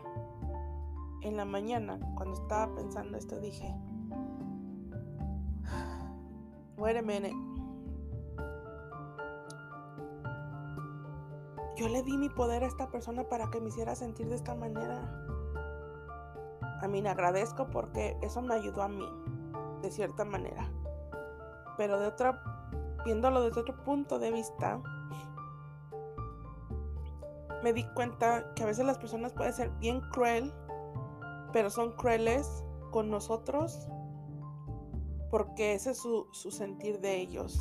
en 1.20 1.36
la 1.36 1.44
mañana, 1.44 2.00
cuando 2.16 2.42
estaba 2.42 2.74
pensando 2.74 3.18
esto, 3.18 3.42
dije, 3.42 3.76
wait 6.78 6.96
a 6.96 7.02
minute. 7.02 7.55
Yo 11.76 11.90
le 11.90 12.04
di 12.04 12.18
mi 12.18 12.30
poder 12.30 12.64
a 12.64 12.68
esta 12.68 12.90
persona 12.90 13.24
para 13.28 13.50
que 13.50 13.60
me 13.60 13.70
hiciera 13.70 13.96
sentir 13.96 14.30
de 14.30 14.36
esta 14.36 14.56
manera. 14.56 15.26
A 16.82 16.88
mí 16.88 17.02
me 17.02 17.10
agradezco 17.10 17.70
porque 17.70 18.18
eso 18.22 18.42
me 18.42 18.54
ayudó 18.54 18.84
a 18.84 18.88
mí, 18.88 19.08
de 19.82 19.92
cierta 19.92 20.24
manera. 20.24 20.70
Pero 21.78 22.00
de 22.00 22.08
otra, 22.08 22.42
viéndolo 23.04 23.42
desde 23.42 23.62
otro 23.62 23.84
punto 23.84 24.20
de 24.20 24.32
vista, 24.32 24.82
me 27.64 27.74
di 27.74 27.84
cuenta 27.94 28.54
que 28.54 28.64
a 28.64 28.68
veces 28.68 28.86
las 28.86 28.98
personas 28.98 29.34
pueden 29.34 29.54
ser 29.54 29.70
bien 29.80 30.02
cruel, 30.12 30.54
pero 31.52 31.70
son 31.70 31.94
crueles 31.94 32.64
con 32.92 33.10
nosotros 33.10 33.90
porque 35.36 35.74
ese 35.74 35.92
es 35.92 35.98
su, 35.98 36.28
sentir 36.32 37.02
de 37.02 37.20
ellos 37.20 37.60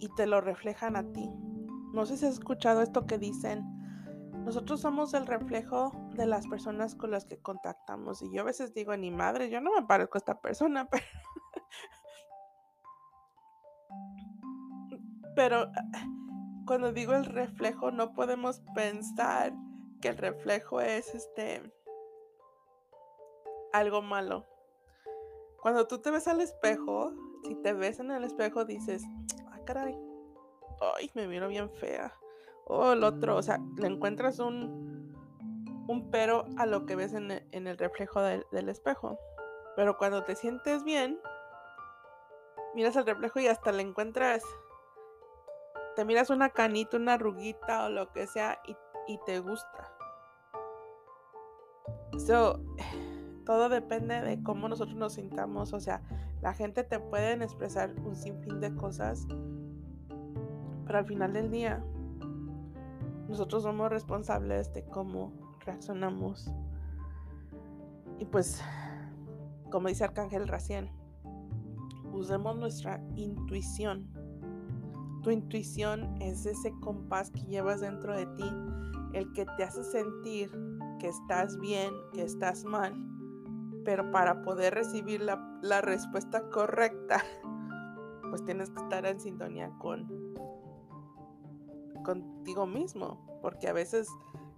y 0.00 0.08
te 0.16 0.26
lo 0.26 0.40
reflejan 0.40 0.96
a 0.96 1.04
ti. 1.12 1.30
No 1.96 2.04
sé 2.04 2.18
si 2.18 2.26
has 2.26 2.34
escuchado 2.34 2.82
esto 2.82 3.06
que 3.06 3.16
dicen. 3.16 3.64
Nosotros 4.44 4.82
somos 4.82 5.14
el 5.14 5.26
reflejo 5.26 5.92
de 6.14 6.26
las 6.26 6.46
personas 6.46 6.94
con 6.94 7.10
las 7.10 7.24
que 7.24 7.38
contactamos. 7.38 8.20
Y 8.20 8.30
yo 8.30 8.42
a 8.42 8.44
veces 8.44 8.74
digo, 8.74 8.94
ni 8.98 9.10
madre, 9.10 9.48
yo 9.48 9.62
no 9.62 9.72
me 9.72 9.82
parezco 9.82 10.18
a 10.18 10.20
esta 10.20 10.38
persona, 10.42 10.90
pero... 10.90 11.08
pero 15.34 15.72
cuando 16.66 16.92
digo 16.92 17.14
el 17.14 17.24
reflejo, 17.24 17.90
no 17.90 18.12
podemos 18.12 18.60
pensar 18.74 19.54
que 20.02 20.08
el 20.08 20.18
reflejo 20.18 20.82
es 20.82 21.14
este 21.14 21.72
algo 23.72 24.02
malo. 24.02 24.44
Cuando 25.62 25.86
tú 25.86 26.02
te 26.02 26.10
ves 26.10 26.28
al 26.28 26.42
espejo, 26.42 27.14
si 27.44 27.54
te 27.54 27.72
ves 27.72 28.00
en 28.00 28.10
el 28.10 28.24
espejo 28.24 28.66
dices, 28.66 29.02
ah, 29.50 29.60
caray, 29.64 29.96
ay, 30.96 31.10
me 31.14 31.26
miro 31.26 31.48
bien 31.48 31.70
fea. 31.70 32.12
O 32.66 32.92
el 32.92 33.04
otro, 33.04 33.36
o 33.36 33.42
sea, 33.42 33.60
le 33.76 33.86
encuentras 33.86 34.38
un, 34.38 35.14
un 35.88 36.10
pero 36.10 36.46
a 36.56 36.66
lo 36.66 36.84
que 36.86 36.96
ves 36.96 37.12
en 37.12 37.30
el, 37.30 37.78
reflejo 37.78 38.20
del, 38.20 38.44
del 38.50 38.68
espejo. 38.68 39.18
Pero 39.76 39.98
cuando 39.98 40.24
te 40.24 40.34
sientes 40.34 40.82
bien, 40.82 41.20
miras 42.74 42.96
al 42.96 43.06
reflejo 43.06 43.40
y 43.40 43.46
hasta 43.46 43.72
le 43.72 43.82
encuentras 43.82 44.42
te 45.96 46.04
miras 46.04 46.28
una 46.28 46.50
canita, 46.50 46.98
una 46.98 47.14
arruguita 47.14 47.86
o 47.86 47.88
lo 47.88 48.12
que 48.12 48.26
sea 48.26 48.60
y, 49.08 49.18
te 49.24 49.40
gusta. 49.40 49.92
So, 52.18 52.60
todo 53.46 53.68
depende 53.68 54.20
de 54.20 54.42
cómo 54.42 54.68
nosotros 54.68 54.96
nos 54.96 55.14
sintamos. 55.14 55.72
O 55.72 55.80
sea, 55.80 56.02
la 56.42 56.52
gente 56.52 56.84
te 56.84 57.00
puede 57.00 57.32
expresar 57.42 57.94
un 58.04 58.14
sinfín 58.14 58.60
de 58.60 58.74
cosas, 58.76 59.26
pero 60.86 60.98
al 60.98 61.06
final 61.06 61.32
del 61.32 61.50
día, 61.50 61.84
nosotros 63.28 63.64
somos 63.64 63.90
responsables 63.90 64.72
de 64.72 64.84
cómo 64.84 65.32
reaccionamos. 65.64 66.50
Y 68.18 68.24
pues, 68.24 68.62
como 69.70 69.88
dice 69.88 70.04
Arcángel 70.04 70.48
Raciel, 70.48 70.90
usemos 72.12 72.56
nuestra 72.56 73.02
intuición 73.16 74.08
tu 75.26 75.32
intuición 75.32 76.22
es 76.22 76.46
ese 76.46 76.72
compás 76.78 77.32
que 77.32 77.40
llevas 77.46 77.80
dentro 77.80 78.16
de 78.16 78.26
ti, 78.36 78.48
el 79.12 79.32
que 79.32 79.44
te 79.56 79.64
hace 79.64 79.82
sentir 79.82 80.48
que 81.00 81.08
estás 81.08 81.58
bien, 81.58 81.92
que 82.12 82.22
estás 82.22 82.64
mal, 82.64 82.94
pero 83.84 84.08
para 84.12 84.42
poder 84.42 84.74
recibir 84.74 85.20
la, 85.20 85.80
respuesta 85.80 86.48
correcta, 86.50 87.24
pues 88.30 88.44
tienes 88.44 88.70
que 88.70 88.78
estar 88.78 89.04
en 89.04 89.18
sintonía 89.18 89.72
con 89.80 90.06
contigo 92.06 92.66
mismo, 92.66 93.18
porque 93.42 93.68
a 93.68 93.72
veces 93.72 94.08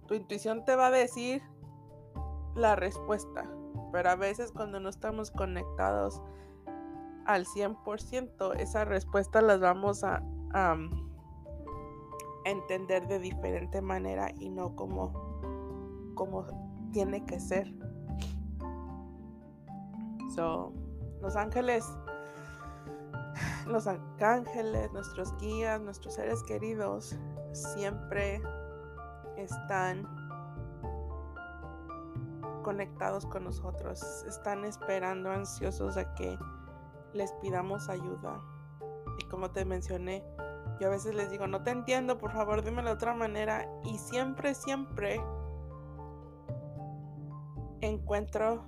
tu 0.05 0.13
intuición 0.13 0.63
te 0.63 0.75
va 0.75 0.87
a 0.87 0.91
decir 0.91 1.41
la 2.55 2.75
respuesta, 2.75 3.49
pero 3.91 4.11
a 4.11 4.15
veces 4.15 4.51
cuando 4.51 4.79
no 4.79 4.89
estamos 4.89 5.31
conectados 5.31 6.21
al 7.25 7.45
100%, 7.45 8.55
esa 8.59 8.85
respuesta 8.85 9.41
las 9.41 9.59
vamos 9.59 10.03
a 10.03 10.23
entender 12.45 13.07
de 13.07 13.19
diferente 13.19 13.81
manera 13.81 14.31
y 14.39 14.49
no 14.49 14.75
como, 14.75 15.11
como 16.15 16.45
tiene 16.91 17.25
que 17.25 17.39
ser. 17.39 17.73
So, 20.35 20.73
los 21.21 21.35
ángeles, 21.35 21.85
los 23.67 23.87
arcángeles, 23.87 24.91
nuestros 24.93 25.35
guías, 25.37 25.81
nuestros 25.81 26.15
seres 26.15 26.43
queridos, 26.43 27.17
siempre 27.51 28.41
están 29.37 30.07
conectados 32.63 33.25
con 33.25 33.45
nosotros, 33.45 34.23
están 34.27 34.65
esperando 34.65 35.31
ansiosos 35.31 35.97
a 35.97 36.13
que 36.15 36.37
les 37.13 37.31
pidamos 37.33 37.89
ayuda. 37.89 38.41
Y 39.17 39.25
como 39.25 39.51
te 39.51 39.65
mencioné, 39.65 40.23
yo 40.79 40.87
a 40.87 40.91
veces 40.91 41.15
les 41.15 41.31
digo, 41.31 41.47
no 41.47 41.63
te 41.63 41.71
entiendo, 41.71 42.17
por 42.17 42.31
favor, 42.31 42.63
dime 42.63 42.83
de 42.83 42.91
otra 42.91 43.13
manera. 43.13 43.67
Y 43.83 43.97
siempre, 43.97 44.53
siempre 44.53 45.21
encuentro 47.81 48.63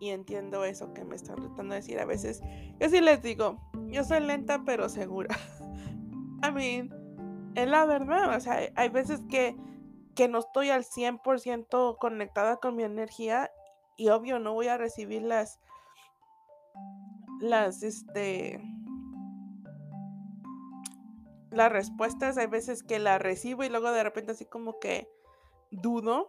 y 0.00 0.10
entiendo 0.10 0.64
eso 0.64 0.92
que 0.92 1.04
me 1.04 1.16
están 1.16 1.36
tratando 1.36 1.74
de 1.74 1.80
decir. 1.80 1.98
A 1.98 2.04
veces 2.04 2.42
yo 2.78 2.88
sí 2.88 3.00
les 3.00 3.22
digo, 3.22 3.58
yo 3.88 4.04
soy 4.04 4.20
lenta 4.20 4.62
pero 4.64 4.88
segura. 4.88 5.36
I 6.42 6.50
es 7.56 7.68
la 7.68 7.84
verdad. 7.86 8.36
O 8.36 8.40
sea, 8.40 8.60
hay 8.76 8.88
veces 8.88 9.20
que, 9.28 9.56
que 10.14 10.28
no 10.28 10.38
estoy 10.38 10.70
al 10.70 10.84
100% 10.84 11.98
conectada 11.98 12.58
con 12.58 12.76
mi 12.76 12.84
energía 12.84 13.50
y 13.96 14.10
obvio 14.10 14.38
no 14.38 14.52
voy 14.52 14.68
a 14.68 14.76
recibir 14.76 15.22
las, 15.22 15.58
las, 17.40 17.82
este, 17.82 18.60
las 21.50 21.72
respuestas, 21.72 22.36
hay 22.36 22.46
veces 22.46 22.82
que 22.82 22.98
la 22.98 23.18
recibo 23.18 23.64
y 23.64 23.70
luego 23.70 23.90
de 23.90 24.04
repente 24.04 24.32
así 24.32 24.44
como 24.44 24.78
que 24.78 25.08
dudo. 25.70 26.28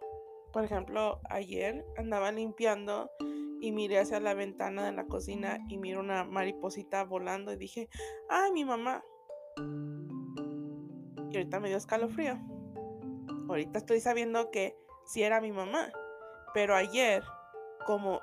Por 0.53 0.63
ejemplo, 0.63 1.19
ayer 1.29 1.85
andaba 1.97 2.31
limpiando 2.31 3.11
y 3.59 3.73
miré 3.73 3.99
hacia 3.99 4.21
la 4.21 4.33
ventana 4.33 4.85
de 4.85 4.93
la 4.93 5.05
cocina 5.05 5.59
y 5.67 5.77
miro 5.77 5.99
una 5.99 6.23
mariposita 6.23 7.03
volando 7.03 7.51
y 7.51 7.57
dije, 7.57 7.89
ay, 8.29 8.51
mi 8.53 8.63
mamá. 8.63 9.03
Ahorita 11.37 11.59
me 11.59 11.67
dio 11.67 11.77
escalofrío. 11.77 12.35
Ahorita 13.47 13.77
estoy 13.77 13.99
sabiendo 13.99 14.49
que 14.49 14.75
sí 15.05 15.21
era 15.21 15.39
mi 15.39 15.51
mamá. 15.51 15.91
Pero 16.55 16.75
ayer, 16.75 17.23
como 17.85 18.21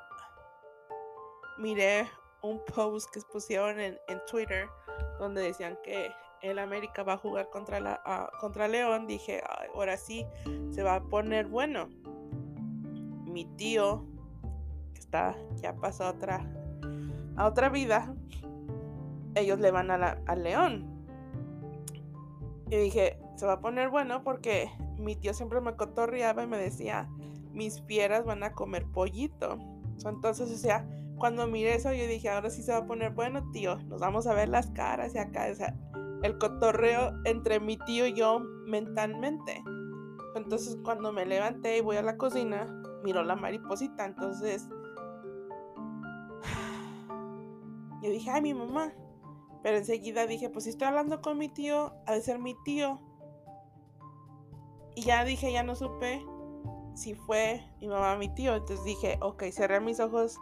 miré 1.59 2.09
un 2.43 2.61
post 2.65 3.09
que 3.13 3.21
pusieron 3.33 3.79
en, 3.79 3.97
en 4.09 4.21
Twitter 4.29 4.67
donde 5.21 5.43
decían 5.43 5.79
que 5.85 6.11
el 6.43 6.59
América 6.59 7.05
va 7.05 7.13
a 7.13 7.17
jugar 7.17 7.49
contra, 7.51 7.79
la, 7.79 8.03
ah, 8.05 8.31
contra 8.41 8.67
León, 8.67 9.07
dije, 9.07 9.43
ahora 9.73 9.97
sí, 9.97 10.27
se 10.71 10.83
va 10.83 10.97
a 10.97 11.03
poner 11.05 11.47
bueno. 11.47 11.89
Mi 13.25 13.45
tío, 13.57 14.05
que 14.93 14.99
está, 15.01 15.37
ya 15.55 15.77
pasó 15.77 16.05
a 16.05 16.11
otra, 16.11 16.45
a 17.37 17.47
otra 17.47 17.69
vida, 17.69 18.13
ellos 19.37 19.61
le 19.61 19.71
van 19.71 19.93
a, 19.93 20.21
a 20.27 20.35
León. 20.35 20.94
Y 22.75 22.77
dije, 22.77 23.17
se 23.37 23.47
va 23.47 23.53
a 23.53 23.61
poner 23.61 23.89
bueno 23.89 24.25
porque 24.25 24.69
mi 24.99 25.15
tío 25.15 25.33
siempre 25.33 25.61
me 25.61 25.77
cotorreaba 25.77 26.43
y 26.43 26.49
me 26.49 26.59
decía, 26.59 27.09
mis 27.53 27.81
fieras 27.83 28.25
van 28.25 28.43
a 28.43 28.53
comer 28.53 28.85
pollito. 28.87 29.59
Entonces, 30.05 30.51
o 30.51 30.57
sea, 30.57 30.85
cuando 31.17 31.47
miré 31.47 31.77
eso, 31.77 31.93
yo 31.93 32.09
dije, 32.09 32.29
ahora 32.29 32.51
sí 32.51 32.65
se 32.65 32.73
va 32.73 32.79
a 32.79 32.87
poner 32.87 33.13
bueno, 33.13 33.49
tío, 33.53 33.77
nos 33.85 34.01
vamos 34.01 34.27
a 34.27 34.35
ver 34.35 34.49
las 34.49 34.67
caras 34.73 35.15
y 35.15 35.19
acá, 35.19 35.47
o 35.53 35.55
sea, 35.55 35.77
el 36.25 36.37
cotorreo 36.39 37.13
entre 37.25 37.61
mi 37.61 37.77
tío 37.77 38.09
y 38.09 38.15
yo 38.15 38.41
mentalmente. 38.67 39.63
Entonces, 40.35 40.77
cuando 40.83 41.13
me 41.13 41.27
levanté 41.27 41.79
y 41.79 41.81
voy 41.81 41.97
a 41.97 42.03
la 42.03 42.17
cocina, 42.17 42.67
miró 43.05 43.23
la 43.23 43.37
mariposita, 43.37 44.05
entonces 44.05 44.69
yo 48.03 48.11
dije, 48.11 48.31
ay, 48.31 48.43
mi 48.43 48.53
mamá. 48.53 48.93
Pero 49.65 49.79
enseguida 49.79 50.27
dije, 50.27 50.51
pues 50.51 50.65
si 50.65 50.71
estoy 50.71 50.89
hablando 50.89 51.23
con 51.23 51.39
mi 51.39 51.49
tío, 51.49 51.95
ha 52.05 52.13
de 52.13 52.21
ser 52.21 52.39
mi 52.39 52.55
tío. 52.67 53.01
Y 54.95 55.05
ya 55.05 55.25
dije, 55.25 55.51
ya 55.51 55.63
no 55.63 55.75
supe 55.75 56.23
si 56.95 57.15
fue 57.15 57.65
mi 57.81 57.89
mamá 57.89 58.15
mi 58.17 58.29
tío. 58.29 58.55
Entonces 58.55 58.85
dije, 58.85 59.17
ok, 59.23 59.45
cerré 59.51 59.81
mis 59.81 60.01
ojos 60.01 60.39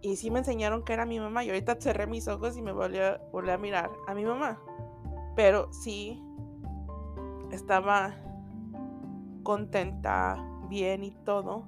y 0.00 0.16
sí 0.16 0.30
me 0.30 0.38
enseñaron 0.38 0.82
que 0.82 0.94
era 0.94 1.04
mi 1.04 1.20
mamá. 1.20 1.44
Y 1.44 1.50
ahorita 1.50 1.76
cerré 1.78 2.06
mis 2.06 2.26
ojos 2.26 2.56
y 2.56 2.62
me 2.62 2.72
volví 2.72 2.98
a, 2.98 3.20
volví 3.32 3.50
a 3.50 3.58
mirar 3.58 3.90
a 4.06 4.14
mi 4.14 4.24
mamá. 4.24 4.58
Pero 5.36 5.70
sí 5.70 6.18
estaba 7.52 8.14
contenta, 9.42 10.42
bien 10.70 11.04
y 11.04 11.10
todo. 11.26 11.66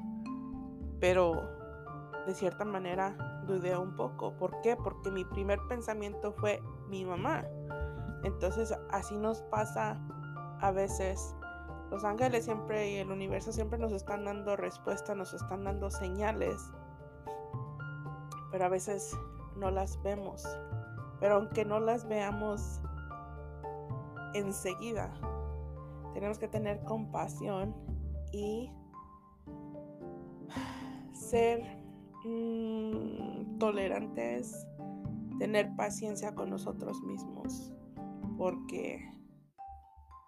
Pero 0.99 1.43
de 2.27 2.35
cierta 2.35 2.65
manera 2.65 3.40
dudé 3.51 3.77
un 3.77 3.95
poco. 3.97 4.33
¿Por 4.37 4.61
qué? 4.63 4.77
Porque 4.77 5.11
mi 5.11 5.25
primer 5.25 5.59
pensamiento 5.69 6.33
fue 6.33 6.63
mi 6.89 7.05
mamá. 7.05 7.45
Entonces 8.25 8.75
así 8.91 9.17
nos 9.17 9.43
pasa 9.43 9.99
a 10.61 10.71
veces. 10.71 11.35
Los 11.91 12.05
ángeles 12.05 12.45
siempre 12.45 12.89
y 12.91 12.97
el 12.97 13.11
universo 13.11 13.53
siempre 13.53 13.77
nos 13.79 13.93
están 13.93 14.25
dando 14.25 14.57
respuestas, 14.57 15.17
nos 15.17 15.35
están 15.35 15.65
dando 15.65 15.91
señales 15.91 16.71
pero 18.51 18.65
a 18.65 18.69
veces 18.69 19.17
no 19.57 19.71
las 19.71 20.03
vemos. 20.03 20.45
Pero 21.21 21.37
aunque 21.37 21.65
no 21.65 21.81
las 21.81 22.07
veamos 22.09 22.81
enseguida, 24.35 25.13
tenemos 26.15 26.39
que 26.39 26.49
tener 26.49 26.83
compasión 26.85 27.75
y 28.33 28.71
ser 31.13 31.80
mm, 32.25 33.59
tolerantes, 33.59 34.67
tener 35.39 35.75
paciencia 35.77 36.35
con 36.35 36.51
nosotros 36.51 37.01
mismos, 37.03 37.73
porque 38.37 39.01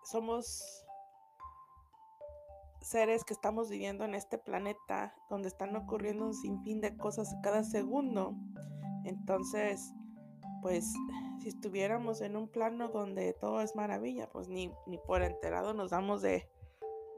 somos 0.05 0.85
seres 2.81 3.25
que 3.25 3.33
estamos 3.33 3.71
viviendo 3.71 4.05
en 4.05 4.15
este 4.15 4.39
planeta 4.39 5.15
donde 5.31 5.49
están 5.49 5.75
ocurriendo 5.77 6.27
un 6.27 6.35
sinfín 6.35 6.81
de 6.81 6.97
cosas 6.97 7.35
cada 7.43 7.65
segundo. 7.65 8.35
Entonces, 9.05 9.93
pues 10.61 10.93
si 11.41 11.49
estuviéramos 11.49 12.21
en 12.21 12.37
un 12.37 12.49
plano 12.49 12.89
donde 12.89 13.33
todo 13.35 13.61
es 13.61 13.75
maravilla, 13.75 14.29
pues 14.31 14.49
ni, 14.49 14.73
ni 14.87 14.99
por 14.99 15.23
enterado 15.23 15.75
nos 15.75 15.91
damos 15.91 16.23
de, 16.23 16.49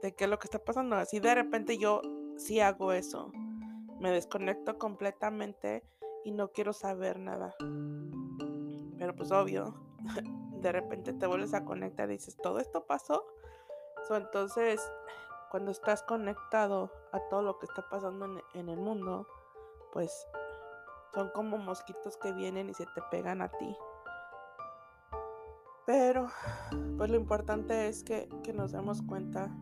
de 0.01 0.15
qué 0.15 0.25
es 0.25 0.29
lo 0.29 0.39
que 0.39 0.47
está 0.47 0.59
pasando. 0.59 0.95
Así 0.95 1.19
de 1.19 1.35
repente 1.35 1.77
yo 1.77 2.01
sí 2.37 2.59
hago 2.59 2.91
eso. 2.91 3.31
Me 3.99 4.11
desconecto 4.11 4.77
completamente 4.77 5.83
y 6.23 6.31
no 6.31 6.51
quiero 6.51 6.73
saber 6.73 7.19
nada. 7.19 7.55
Pero 8.97 9.15
pues 9.15 9.31
obvio, 9.31 9.75
de 10.61 10.71
repente 10.71 11.13
te 11.13 11.27
vuelves 11.27 11.53
a 11.53 11.63
conectar 11.63 12.09
y 12.09 12.13
dices, 12.13 12.35
todo 12.37 12.59
esto 12.59 12.85
pasó. 12.85 13.25
entonces, 14.09 14.81
cuando 15.51 15.71
estás 15.71 16.03
conectado 16.03 16.91
a 17.11 17.19
todo 17.29 17.43
lo 17.43 17.59
que 17.59 17.65
está 17.67 17.87
pasando 17.87 18.41
en, 18.53 18.69
el 18.69 18.77
mundo, 18.77 19.27
pues 19.93 20.27
son 21.13 21.29
como 21.29 21.57
mosquitos 21.57 22.17
que 22.17 22.33
vienen 22.33 22.69
y 22.69 22.73
se 22.73 22.85
te 22.87 23.01
pegan 23.11 23.41
a 23.41 23.49
ti. 23.49 23.77
Pero, 25.85 26.27
pues 26.97 27.09
lo 27.11 27.15
importante 27.15 27.87
es 27.87 28.03
que, 28.03 28.27
que, 28.43 28.51
nos 28.51 28.71
demos 28.71 29.03
cuenta 29.03 29.55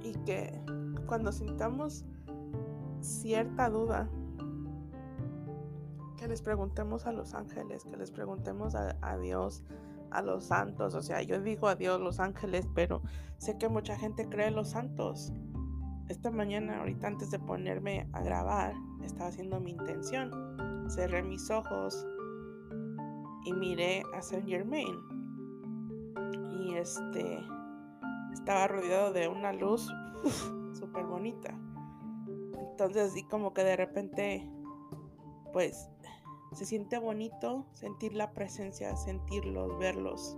y 0.00 0.14
que 0.24 0.64
cuando 1.06 1.32
sintamos 1.32 2.04
cierta 3.00 3.68
duda, 3.68 4.08
que 6.16 6.28
les 6.28 6.42
preguntemos 6.42 7.06
a 7.06 7.12
los 7.12 7.34
ángeles, 7.34 7.84
que 7.84 7.96
les 7.96 8.10
preguntemos 8.10 8.74
a, 8.74 9.16
Dios, 9.18 9.62
a 10.10 10.22
los 10.22 10.44
santos. 10.44 10.94
O 10.94 11.02
sea, 11.02 11.22
yo 11.22 11.40
digo 11.40 11.68
a 11.68 11.74
Dios, 11.76 12.00
los 12.00 12.20
ángeles, 12.20 12.66
pero 12.74 13.02
sé 13.36 13.58
que 13.58 13.68
mucha 13.68 13.96
gente 13.96 14.28
cree 14.28 14.48
en 14.48 14.54
los 14.54 14.70
santos. 14.70 15.32
Esta 16.08 16.30
mañana, 16.30 16.80
ahorita 16.80 17.08
antes 17.08 17.30
de 17.30 17.38
ponerme 17.38 18.08
a 18.12 18.22
grabar, 18.22 18.74
estaba 19.02 19.28
haciendo 19.28 19.60
mi 19.60 19.72
intención. 19.72 20.30
Cerré 20.88 21.22
mis 21.22 21.50
ojos 21.50 22.06
y 23.44 23.52
miré 23.52 24.02
a 24.16 24.22
Saint 24.22 24.46
Germain. 24.46 24.96
Y 26.58 26.74
este 26.74 27.44
estaba 28.32 28.68
rodeado 28.68 29.12
de 29.12 29.28
una 29.28 29.52
luz 29.52 29.90
súper 30.74 31.04
bonita. 31.04 31.56
Entonces, 32.58 33.10
así 33.10 33.22
como 33.24 33.54
que 33.54 33.64
de 33.64 33.76
repente, 33.76 34.50
pues 35.52 35.88
se 36.52 36.66
siente 36.66 36.98
bonito 36.98 37.66
sentir 37.72 38.14
la 38.14 38.32
presencia, 38.32 38.94
sentirlos, 38.96 39.78
verlos. 39.78 40.36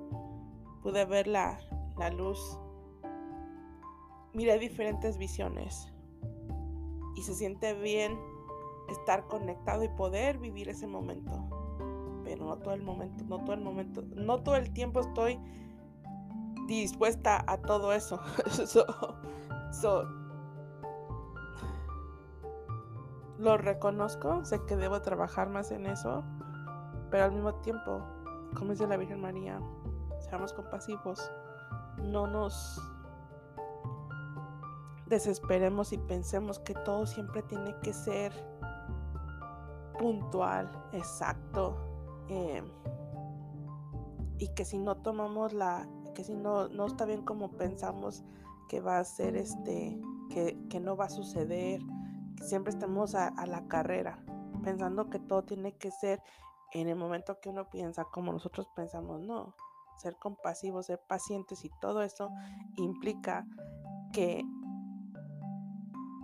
Pude 0.82 1.04
ver 1.04 1.26
la, 1.26 1.58
la 1.98 2.10
luz. 2.10 2.58
Miré 4.32 4.58
diferentes 4.58 5.18
visiones. 5.18 5.92
Y 7.16 7.22
se 7.22 7.34
siente 7.34 7.74
bien 7.74 8.18
estar 8.88 9.26
conectado 9.26 9.84
y 9.84 9.88
poder 9.88 10.38
vivir 10.38 10.68
ese 10.68 10.86
momento. 10.86 11.48
Pero 12.24 12.44
no 12.44 12.58
todo 12.58 12.74
el 12.74 12.82
momento, 12.82 13.24
no 13.24 13.44
todo 13.44 13.54
el 13.54 13.62
momento, 13.62 14.02
no 14.14 14.42
todo 14.42 14.56
el 14.56 14.72
tiempo 14.72 15.00
estoy 15.00 15.38
dispuesta 16.66 17.44
a 17.46 17.58
todo 17.58 17.92
eso. 17.92 18.20
so, 18.66 18.86
lo 23.38 23.56
reconozco, 23.56 24.44
sé 24.44 24.64
que 24.66 24.76
debo 24.76 25.02
trabajar 25.02 25.48
más 25.48 25.70
en 25.70 25.86
eso, 25.86 26.24
pero 27.10 27.24
al 27.24 27.32
mismo 27.32 27.54
tiempo, 27.56 28.00
como 28.56 28.70
dice 28.70 28.86
la 28.86 28.96
Virgen 28.96 29.20
María, 29.20 29.60
seamos 30.20 30.52
compasivos, 30.52 31.30
no 31.98 32.26
nos 32.26 32.80
desesperemos 35.06 35.92
y 35.92 35.98
pensemos 35.98 36.58
que 36.58 36.74
todo 36.74 37.06
siempre 37.06 37.42
tiene 37.42 37.76
que 37.82 37.92
ser 37.92 38.32
puntual, 39.98 40.70
exacto, 40.92 41.76
eh, 42.28 42.62
y 44.38 44.48
que 44.48 44.64
si 44.64 44.78
no 44.78 44.96
tomamos 44.96 45.52
la, 45.52 45.88
que 46.14 46.24
si 46.24 46.34
no, 46.34 46.68
no 46.68 46.86
está 46.86 47.04
bien 47.04 47.22
como 47.22 47.52
pensamos 47.52 48.24
que 48.68 48.80
va 48.80 48.98
a 48.98 49.04
ser 49.04 49.36
este, 49.36 49.98
que, 50.30 50.58
que 50.68 50.80
no 50.80 50.96
va 50.96 51.06
a 51.06 51.10
suceder, 51.10 51.80
siempre 52.42 52.70
estamos 52.70 53.14
a, 53.14 53.30
la 53.46 53.66
carrera, 53.68 54.18
pensando 54.62 55.10
que 55.10 55.18
todo 55.18 55.44
tiene 55.44 55.76
que 55.76 55.90
ser 55.90 56.22
en 56.72 56.88
el 56.88 56.96
momento 56.96 57.40
que 57.40 57.48
uno 57.48 57.70
piensa 57.70 58.04
como 58.04 58.32
nosotros 58.32 58.68
pensamos, 58.74 59.20
no. 59.20 59.54
Ser 59.98 60.16
compasivos, 60.16 60.86
ser 60.86 61.00
pacientes 61.08 61.64
y 61.64 61.70
todo 61.80 62.02
eso 62.02 62.30
implica 62.76 63.46
que, 64.12 64.44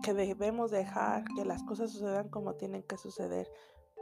que 0.02 0.12
debemos 0.12 0.70
dejar 0.70 1.24
que 1.36 1.44
las 1.44 1.62
cosas 1.62 1.90
sucedan 1.90 2.28
como 2.28 2.54
tienen 2.54 2.82
que 2.82 2.98
suceder. 2.98 3.50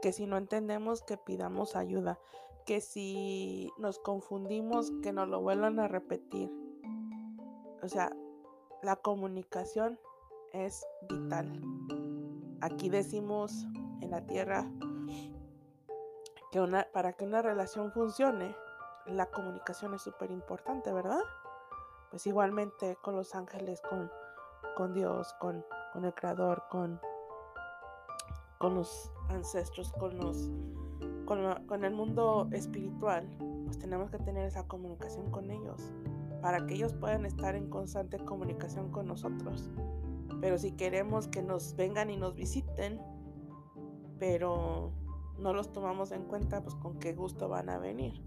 Que 0.02 0.12
si 0.12 0.26
no 0.26 0.38
entendemos, 0.38 1.02
que 1.02 1.16
pidamos 1.16 1.76
ayuda. 1.76 2.18
Que 2.66 2.80
si 2.80 3.70
nos 3.78 3.98
confundimos, 4.00 4.90
que 5.02 5.12
nos 5.12 5.28
lo 5.28 5.40
vuelvan 5.40 5.78
a 5.78 5.86
repetir. 5.86 6.50
O 7.82 7.88
sea, 7.88 8.10
la 8.82 8.96
comunicación 8.96 10.00
es 10.52 10.86
vital. 11.08 11.60
Aquí 12.60 12.88
decimos 12.88 13.66
en 14.00 14.10
la 14.10 14.26
tierra 14.26 14.70
que 16.50 16.60
una, 16.60 16.86
para 16.92 17.12
que 17.12 17.24
una 17.24 17.42
relación 17.42 17.92
funcione, 17.92 18.54
la 19.06 19.26
comunicación 19.26 19.94
es 19.94 20.02
súper 20.02 20.30
importante, 20.30 20.92
¿verdad? 20.92 21.20
Pues 22.10 22.26
igualmente 22.26 22.96
con 23.02 23.16
los 23.16 23.34
ángeles, 23.34 23.80
con, 23.82 24.10
con 24.76 24.92
Dios, 24.92 25.34
con, 25.40 25.64
con 25.92 26.04
el 26.04 26.14
Creador, 26.14 26.64
con, 26.70 27.00
con 28.58 28.74
los 28.74 29.12
ancestros, 29.28 29.92
con 29.92 30.18
los, 30.18 30.50
con, 31.24 31.84
el 31.84 31.92
mundo 31.92 32.48
espiritual, 32.52 33.28
pues 33.64 33.78
tenemos 33.78 34.10
que 34.10 34.18
tener 34.18 34.46
esa 34.46 34.66
comunicación 34.66 35.30
con 35.30 35.50
ellos 35.50 35.92
para 36.42 36.66
que 36.66 36.74
ellos 36.74 36.92
puedan 36.94 37.24
estar 37.24 37.54
en 37.54 37.70
constante 37.70 38.18
comunicación 38.18 38.90
con 38.90 39.06
nosotros. 39.06 39.70
Pero 40.40 40.58
si 40.58 40.72
queremos 40.72 41.28
que 41.28 41.42
nos 41.42 41.76
vengan 41.76 42.10
y 42.10 42.16
nos 42.16 42.34
visiten, 42.34 43.00
pero 44.18 44.92
no 45.38 45.52
los 45.52 45.72
tomamos 45.72 46.12
en 46.12 46.24
cuenta, 46.24 46.62
pues 46.62 46.74
con 46.76 46.98
qué 46.98 47.12
gusto 47.12 47.48
van 47.48 47.68
a 47.68 47.78
venir. 47.78 48.22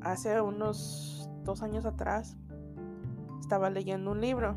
Hace 0.00 0.40
unos 0.40 1.28
dos 1.44 1.62
años 1.62 1.84
atrás 1.84 2.36
estaba 3.40 3.70
leyendo 3.70 4.10
un 4.10 4.20
libro 4.20 4.56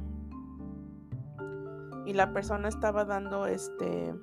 y 2.05 2.14
la 2.14 2.34
persona 2.34 2.68
estaba 2.70 3.05
dando 3.05 3.45
este 3.45 4.14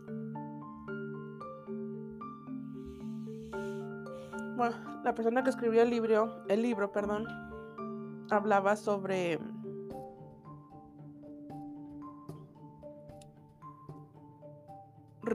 bueno, 4.56 4.76
la 5.04 5.14
persona 5.14 5.44
que 5.44 5.50
escribió 5.50 5.82
el 5.82 5.90
libro, 5.90 6.42
el 6.48 6.62
libro, 6.62 6.90
perdón, 6.90 7.26
hablaba 8.30 8.74
sobre 8.74 9.38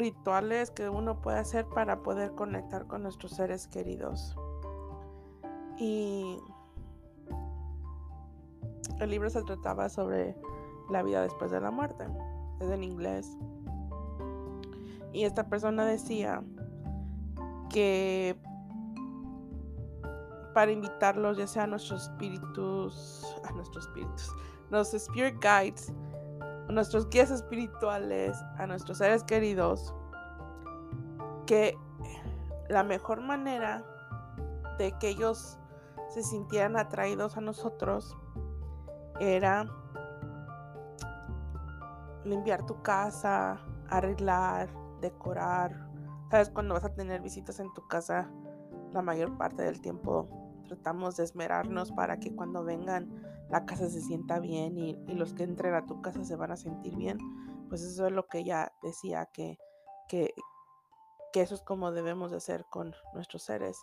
rituales 0.01 0.71
que 0.71 0.89
uno 0.89 1.21
puede 1.21 1.37
hacer 1.37 1.67
para 1.67 2.01
poder 2.01 2.31
conectar 2.33 2.87
con 2.87 3.03
nuestros 3.03 3.33
seres 3.33 3.67
queridos. 3.67 4.35
Y 5.77 6.39
el 8.99 9.09
libro 9.09 9.29
se 9.29 9.43
trataba 9.43 9.89
sobre 9.89 10.35
la 10.89 11.03
vida 11.03 11.21
después 11.21 11.51
de 11.51 11.61
la 11.61 11.69
muerte, 11.69 12.05
es 12.59 12.69
en 12.69 12.83
inglés. 12.83 13.37
Y 15.13 15.23
esta 15.23 15.47
persona 15.47 15.85
decía 15.85 16.43
que 17.69 18.35
para 20.53 20.71
invitarlos, 20.71 21.37
ya 21.37 21.47
sea 21.47 21.63
a 21.63 21.67
nuestros 21.67 22.03
espíritus, 22.03 23.35
a 23.43 23.51
nuestros 23.51 23.85
espíritus, 23.85 24.35
los 24.71 24.93
spirit 24.93 25.35
guides, 25.41 25.93
nuestros 26.71 27.09
guías 27.09 27.31
espirituales, 27.31 28.37
a 28.57 28.67
nuestros 28.67 28.97
seres 28.97 29.23
queridos, 29.23 29.93
que 31.45 31.77
la 32.69 32.83
mejor 32.83 33.21
manera 33.21 33.83
de 34.77 34.97
que 34.99 35.09
ellos 35.09 35.59
se 36.09 36.23
sintieran 36.23 36.77
atraídos 36.77 37.37
a 37.37 37.41
nosotros 37.41 38.17
era 39.19 39.65
limpiar 42.23 42.65
tu 42.65 42.81
casa, 42.81 43.59
arreglar, 43.89 44.69
decorar. 45.01 45.89
Sabes, 46.29 46.49
cuando 46.49 46.73
vas 46.73 46.85
a 46.85 46.93
tener 46.93 47.21
visitas 47.21 47.59
en 47.59 47.71
tu 47.73 47.87
casa, 47.87 48.29
la 48.91 49.01
mayor 49.01 49.37
parte 49.37 49.63
del 49.63 49.81
tiempo 49.81 50.27
tratamos 50.71 51.17
de 51.17 51.25
esmerarnos 51.25 51.91
para 51.91 52.17
que 52.17 52.33
cuando 52.33 52.63
vengan 52.63 53.09
la 53.49 53.65
casa 53.65 53.89
se 53.89 53.99
sienta 53.99 54.39
bien 54.39 54.77
y, 54.77 54.95
los 55.13 55.33
que 55.33 55.43
entren 55.43 55.73
a 55.73 55.85
tu 55.85 56.01
casa 56.01 56.23
se 56.23 56.37
van 56.37 56.51
a 56.51 56.55
sentir 56.55 56.95
bien. 56.95 57.17
Pues 57.67 57.83
eso 57.83 58.07
es 58.07 58.13
lo 58.13 58.27
que 58.27 58.39
ella 58.39 58.71
decía, 58.81 59.25
que, 59.33 59.57
que, 60.07 60.33
que 61.33 61.41
eso 61.41 61.55
es 61.55 61.61
como 61.61 61.91
debemos 61.91 62.31
de 62.31 62.37
hacer 62.37 62.65
con 62.69 62.95
nuestros 63.13 63.43
seres. 63.43 63.77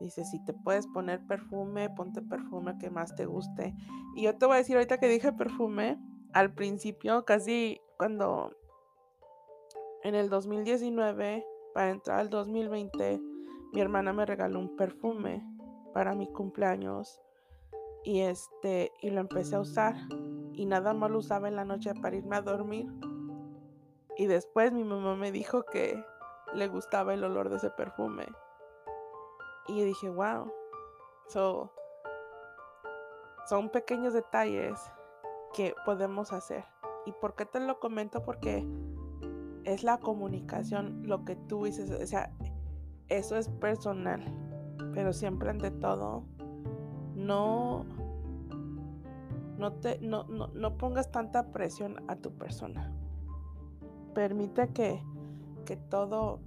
Dice, 0.00 0.24
si 0.24 0.42
te 0.44 0.52
puedes 0.52 0.88
poner 0.88 1.24
perfume, 1.26 1.90
ponte 1.90 2.22
perfume 2.22 2.76
que 2.78 2.90
más 2.90 3.14
te 3.14 3.26
guste. 3.26 3.76
Y 4.16 4.22
yo 4.22 4.36
te 4.36 4.46
voy 4.46 4.56
a 4.56 4.58
decir 4.58 4.74
ahorita 4.74 4.98
que 4.98 5.06
dije 5.06 5.32
perfume, 5.32 5.96
al 6.32 6.52
principio, 6.52 7.24
casi 7.24 7.80
cuando 7.98 8.50
en 10.02 10.16
el 10.16 10.28
2019, 10.28 11.46
para 11.72 11.90
entrar 11.90 12.18
al 12.18 12.30
2020, 12.30 13.20
mi 13.72 13.80
hermana 13.80 14.12
me 14.12 14.26
regaló 14.26 14.58
un 14.58 14.76
perfume 14.76 15.55
para 15.96 16.14
mi 16.14 16.26
cumpleaños 16.26 17.22
y 18.04 18.20
este 18.20 18.92
y 19.00 19.08
lo 19.08 19.22
empecé 19.22 19.56
a 19.56 19.60
usar 19.60 19.94
y 20.52 20.66
nada 20.66 20.92
más 20.92 21.10
lo 21.10 21.20
usaba 21.20 21.48
en 21.48 21.56
la 21.56 21.64
noche 21.64 21.94
para 21.94 22.14
irme 22.14 22.36
a 22.36 22.42
dormir. 22.42 22.92
Y 24.18 24.26
después 24.26 24.74
mi 24.74 24.84
mamá 24.84 25.16
me 25.16 25.32
dijo 25.32 25.62
que 25.62 26.04
le 26.52 26.68
gustaba 26.68 27.14
el 27.14 27.24
olor 27.24 27.48
de 27.48 27.56
ese 27.56 27.70
perfume. 27.70 28.26
Y 29.68 29.84
dije 29.84 30.10
wow 30.10 30.52
so, 31.28 31.72
son 33.46 33.70
pequeños 33.70 34.12
detalles 34.12 34.78
que 35.54 35.74
podemos 35.86 36.34
hacer. 36.34 36.66
Y 37.06 37.12
por 37.12 37.36
qué 37.36 37.46
te 37.46 37.58
lo 37.58 37.80
comento 37.80 38.22
porque 38.22 38.68
es 39.64 39.82
la 39.82 39.96
comunicación 39.96 41.04
lo 41.06 41.24
que 41.24 41.36
tú 41.36 41.64
dices 41.64 41.90
o 41.90 42.06
sea 42.06 42.30
eso 43.08 43.36
es 43.36 43.48
personal, 43.48 44.20
pero 44.96 45.12
siempre 45.12 45.50
ante 45.50 45.70
todo, 45.70 46.24
no, 47.14 47.84
no, 49.58 49.72
te, 49.74 49.98
no, 50.00 50.24
no, 50.24 50.78
pongas 50.78 51.12
tanta 51.12 51.52
presión 51.52 52.02
a 52.08 52.16
tu 52.16 52.32
persona. 52.32 52.90
Permite 54.14 54.68
que, 54.68 54.98
que 55.66 55.76
todo 55.76 56.40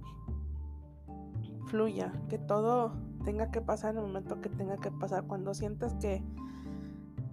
fluya, 1.66 2.12
que 2.28 2.38
todo 2.38 2.92
tenga 3.24 3.52
que 3.52 3.60
pasar 3.60 3.92
en 3.92 3.98
el 3.98 4.06
momento 4.08 4.40
que 4.40 4.48
tenga 4.48 4.78
que 4.78 4.90
pasar. 4.90 5.28
Cuando 5.28 5.54
sientas 5.54 5.94
que, 6.00 6.20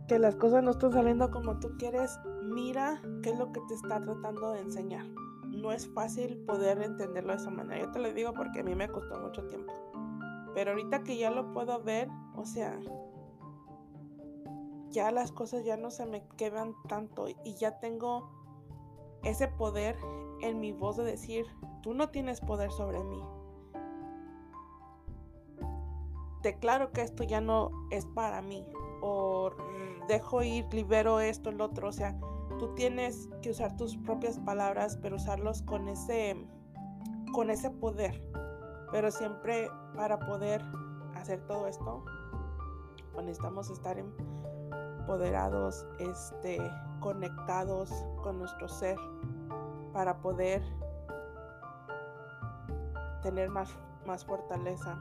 que 0.07 0.19
las 0.19 0.35
cosas 0.35 0.63
no 0.63 0.69
están 0.69 0.91
saliendo 0.91 1.31
como 1.31 1.59
tú 1.59 1.69
quieres, 1.79 2.19
mira 2.43 3.01
qué 3.23 3.31
es 3.31 3.39
lo 3.39 3.51
que 3.51 3.61
te 3.67 3.73
está 3.73 3.99
tratando 3.99 4.51
de 4.51 4.59
enseñar 4.59 5.07
no 5.51 5.71
es 5.71 5.87
fácil 5.87 6.37
poder 6.45 6.81
entenderlo 6.81 7.33
de 7.33 7.39
esa 7.39 7.49
manera. 7.49 7.83
Yo 7.83 7.91
te 7.91 7.99
lo 7.99 8.13
digo 8.13 8.33
porque 8.33 8.59
a 8.59 8.63
mí 8.63 8.75
me 8.75 8.87
costó 8.89 9.19
mucho 9.19 9.43
tiempo. 9.45 9.73
Pero 10.57 10.71
ahorita 10.71 11.03
que 11.03 11.15
ya 11.17 11.29
lo 11.29 11.53
puedo 11.53 11.83
ver, 11.83 12.09
o 12.35 12.43
sea, 12.43 12.79
ya 14.89 15.11
las 15.11 15.31
cosas 15.31 15.63
ya 15.63 15.77
no 15.77 15.91
se 15.91 16.07
me 16.07 16.25
quedan 16.35 16.73
tanto 16.87 17.27
y 17.29 17.53
ya 17.53 17.79
tengo 17.79 18.27
ese 19.23 19.49
poder 19.49 19.95
en 20.41 20.59
mi 20.59 20.71
voz 20.71 20.97
de 20.97 21.03
decir, 21.03 21.45
tú 21.83 21.93
no 21.93 22.09
tienes 22.09 22.41
poder 22.41 22.71
sobre 22.71 23.03
mí. 23.03 23.21
Declaro 26.41 26.91
que 26.91 27.03
esto 27.03 27.23
ya 27.23 27.39
no 27.39 27.69
es 27.91 28.07
para 28.07 28.41
mí. 28.41 28.65
O 29.03 29.51
dejo 30.07 30.41
ir, 30.41 30.65
libero 30.73 31.19
esto, 31.19 31.51
el 31.51 31.61
otro. 31.61 31.89
O 31.89 31.93
sea, 31.93 32.19
tú 32.57 32.73
tienes 32.73 33.29
que 33.43 33.51
usar 33.51 33.77
tus 33.77 33.95
propias 33.95 34.39
palabras, 34.39 34.97
pero 35.03 35.17
usarlos 35.17 35.61
con 35.61 35.87
ese, 35.87 36.35
con 37.31 37.51
ese 37.51 37.69
poder. 37.69 38.19
Pero 38.91 39.11
siempre 39.11 39.69
para 39.95 40.19
poder 40.19 40.63
hacer 41.15 41.41
todo 41.47 41.67
esto, 41.67 42.03
necesitamos 43.15 43.69
estar 43.69 43.97
empoderados, 43.97 45.85
este, 45.99 46.59
conectados 46.99 47.91
con 48.23 48.39
nuestro 48.39 48.69
ser, 48.69 48.97
para 49.91 50.17
poder 50.17 50.61
tener 53.23 53.49
más, 53.49 53.69
más 54.05 54.23
fortaleza. 54.23 54.97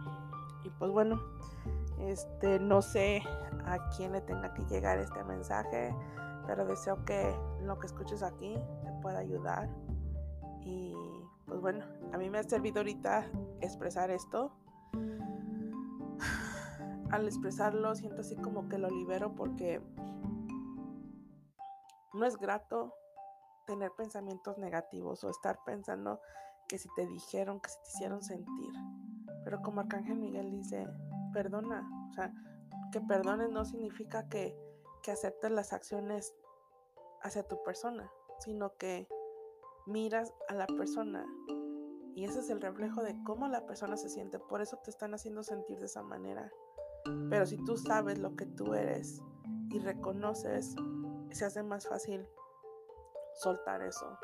Y 0.64 0.70
pues 0.70 0.90
bueno, 0.90 1.20
este, 2.00 2.58
no 2.58 2.82
sé 2.82 3.22
a 3.66 3.90
quién 3.96 4.12
le 4.12 4.20
tenga 4.22 4.52
que 4.54 4.64
llegar 4.64 4.98
este 4.98 5.22
mensaje 5.24 5.94
pero 6.46 6.64
deseo 6.64 7.04
que 7.04 7.34
lo 7.62 7.78
que 7.78 7.86
escuches 7.86 8.22
aquí 8.22 8.54
te 8.82 8.92
pueda 9.02 9.18
ayudar. 9.18 9.68
Y 10.64 10.94
pues 11.46 11.60
bueno, 11.60 11.84
a 12.12 12.18
mí 12.18 12.30
me 12.30 12.38
ha 12.38 12.42
servido 12.42 12.78
ahorita 12.78 13.30
expresar 13.60 14.10
esto. 14.10 14.52
Al 17.10 17.26
expresarlo 17.26 17.94
siento 17.94 18.22
así 18.22 18.36
como 18.36 18.68
que 18.68 18.78
lo 18.78 18.90
libero 18.90 19.34
porque 19.34 19.80
no 22.12 22.26
es 22.26 22.36
grato 22.36 22.94
tener 23.66 23.92
pensamientos 23.92 24.58
negativos 24.58 25.24
o 25.24 25.30
estar 25.30 25.58
pensando 25.64 26.20
que 26.68 26.78
si 26.78 26.88
te 26.94 27.06
dijeron, 27.06 27.60
que 27.60 27.70
si 27.70 27.78
te 27.78 27.90
hicieron 27.90 28.22
sentir. 28.22 28.72
Pero 29.44 29.62
como 29.62 29.80
Arcángel 29.80 30.16
Miguel 30.16 30.50
dice, 30.50 30.88
perdona. 31.32 31.88
O 32.10 32.12
sea, 32.12 32.32
que 32.90 33.00
perdones 33.00 33.50
no 33.50 33.64
significa 33.64 34.28
que 34.28 34.56
que 35.06 35.12
aceptes 35.12 35.52
las 35.52 35.72
acciones 35.72 36.34
hacia 37.22 37.46
tu 37.46 37.62
persona, 37.62 38.10
sino 38.40 38.76
que 38.76 39.06
miras 39.86 40.34
a 40.48 40.54
la 40.54 40.66
persona 40.66 41.24
y 42.16 42.24
ese 42.24 42.40
es 42.40 42.48
el 42.48 42.62
reflejo 42.62 43.02
de 43.02 43.14
cómo 43.24 43.46
la 43.46 43.66
persona 43.66 43.98
se 43.98 44.08
siente. 44.08 44.38
Por 44.38 44.62
eso 44.62 44.78
te 44.78 44.90
están 44.90 45.12
haciendo 45.12 45.42
sentir 45.42 45.78
de 45.78 45.84
esa 45.84 46.02
manera. 46.02 46.50
Pero 47.28 47.44
si 47.44 47.62
tú 47.64 47.76
sabes 47.76 48.18
lo 48.18 48.34
que 48.36 48.46
tú 48.46 48.72
eres 48.72 49.20
y 49.68 49.78
reconoces, 49.78 50.74
se 51.30 51.44
hace 51.44 51.62
más 51.62 51.86
fácil 51.86 52.26
soltar 53.34 53.82
eso. 53.82 54.18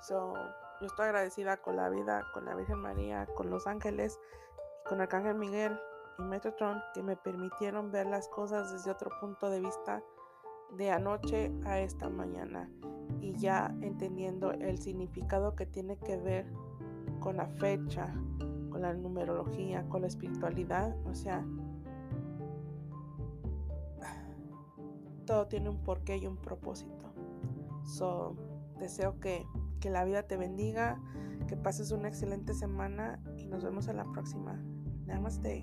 So, 0.00 0.34
yo 0.80 0.86
estoy 0.86 1.06
agradecida 1.06 1.58
con 1.58 1.76
la 1.76 1.88
vida, 1.90 2.26
con 2.34 2.44
la 2.44 2.56
Virgen 2.56 2.80
María, 2.80 3.26
con 3.36 3.50
los 3.50 3.68
ángeles, 3.68 4.18
con 4.88 5.00
Arcángel 5.00 5.36
Miguel 5.36 5.78
y 6.18 6.22
Metatron 6.22 6.82
que 6.92 7.04
me 7.04 7.16
permitieron 7.16 7.92
ver 7.92 8.08
las 8.08 8.26
cosas 8.28 8.72
desde 8.72 8.90
otro 8.90 9.10
punto 9.20 9.48
de 9.48 9.60
vista 9.60 10.02
de 10.72 10.90
anoche 10.90 11.52
a 11.64 11.78
esta 11.78 12.08
mañana 12.08 12.68
y 13.22 13.34
ya 13.36 13.74
entendiendo 13.80 14.50
el 14.50 14.78
significado 14.78 15.54
que 15.54 15.64
tiene 15.64 15.96
que 15.96 16.16
ver 16.16 16.44
con 17.20 17.36
la 17.36 17.46
fecha, 17.46 18.12
con 18.68 18.82
la 18.82 18.92
numerología, 18.92 19.88
con 19.88 20.02
la 20.02 20.08
espiritualidad, 20.08 20.94
o 21.06 21.14
sea, 21.14 21.46
todo 25.24 25.46
tiene 25.46 25.70
un 25.70 25.78
porqué 25.78 26.16
y 26.16 26.26
un 26.26 26.36
propósito. 26.36 27.14
So, 27.84 28.34
deseo 28.78 29.20
que, 29.20 29.46
que 29.80 29.88
la 29.88 30.04
vida 30.04 30.24
te 30.24 30.36
bendiga, 30.36 31.00
que 31.46 31.56
pases 31.56 31.92
una 31.92 32.08
excelente 32.08 32.54
semana 32.54 33.22
y 33.38 33.46
nos 33.46 33.62
vemos 33.62 33.86
en 33.86 33.98
la 33.98 34.04
próxima. 34.04 34.60
Namaste. 35.06 35.62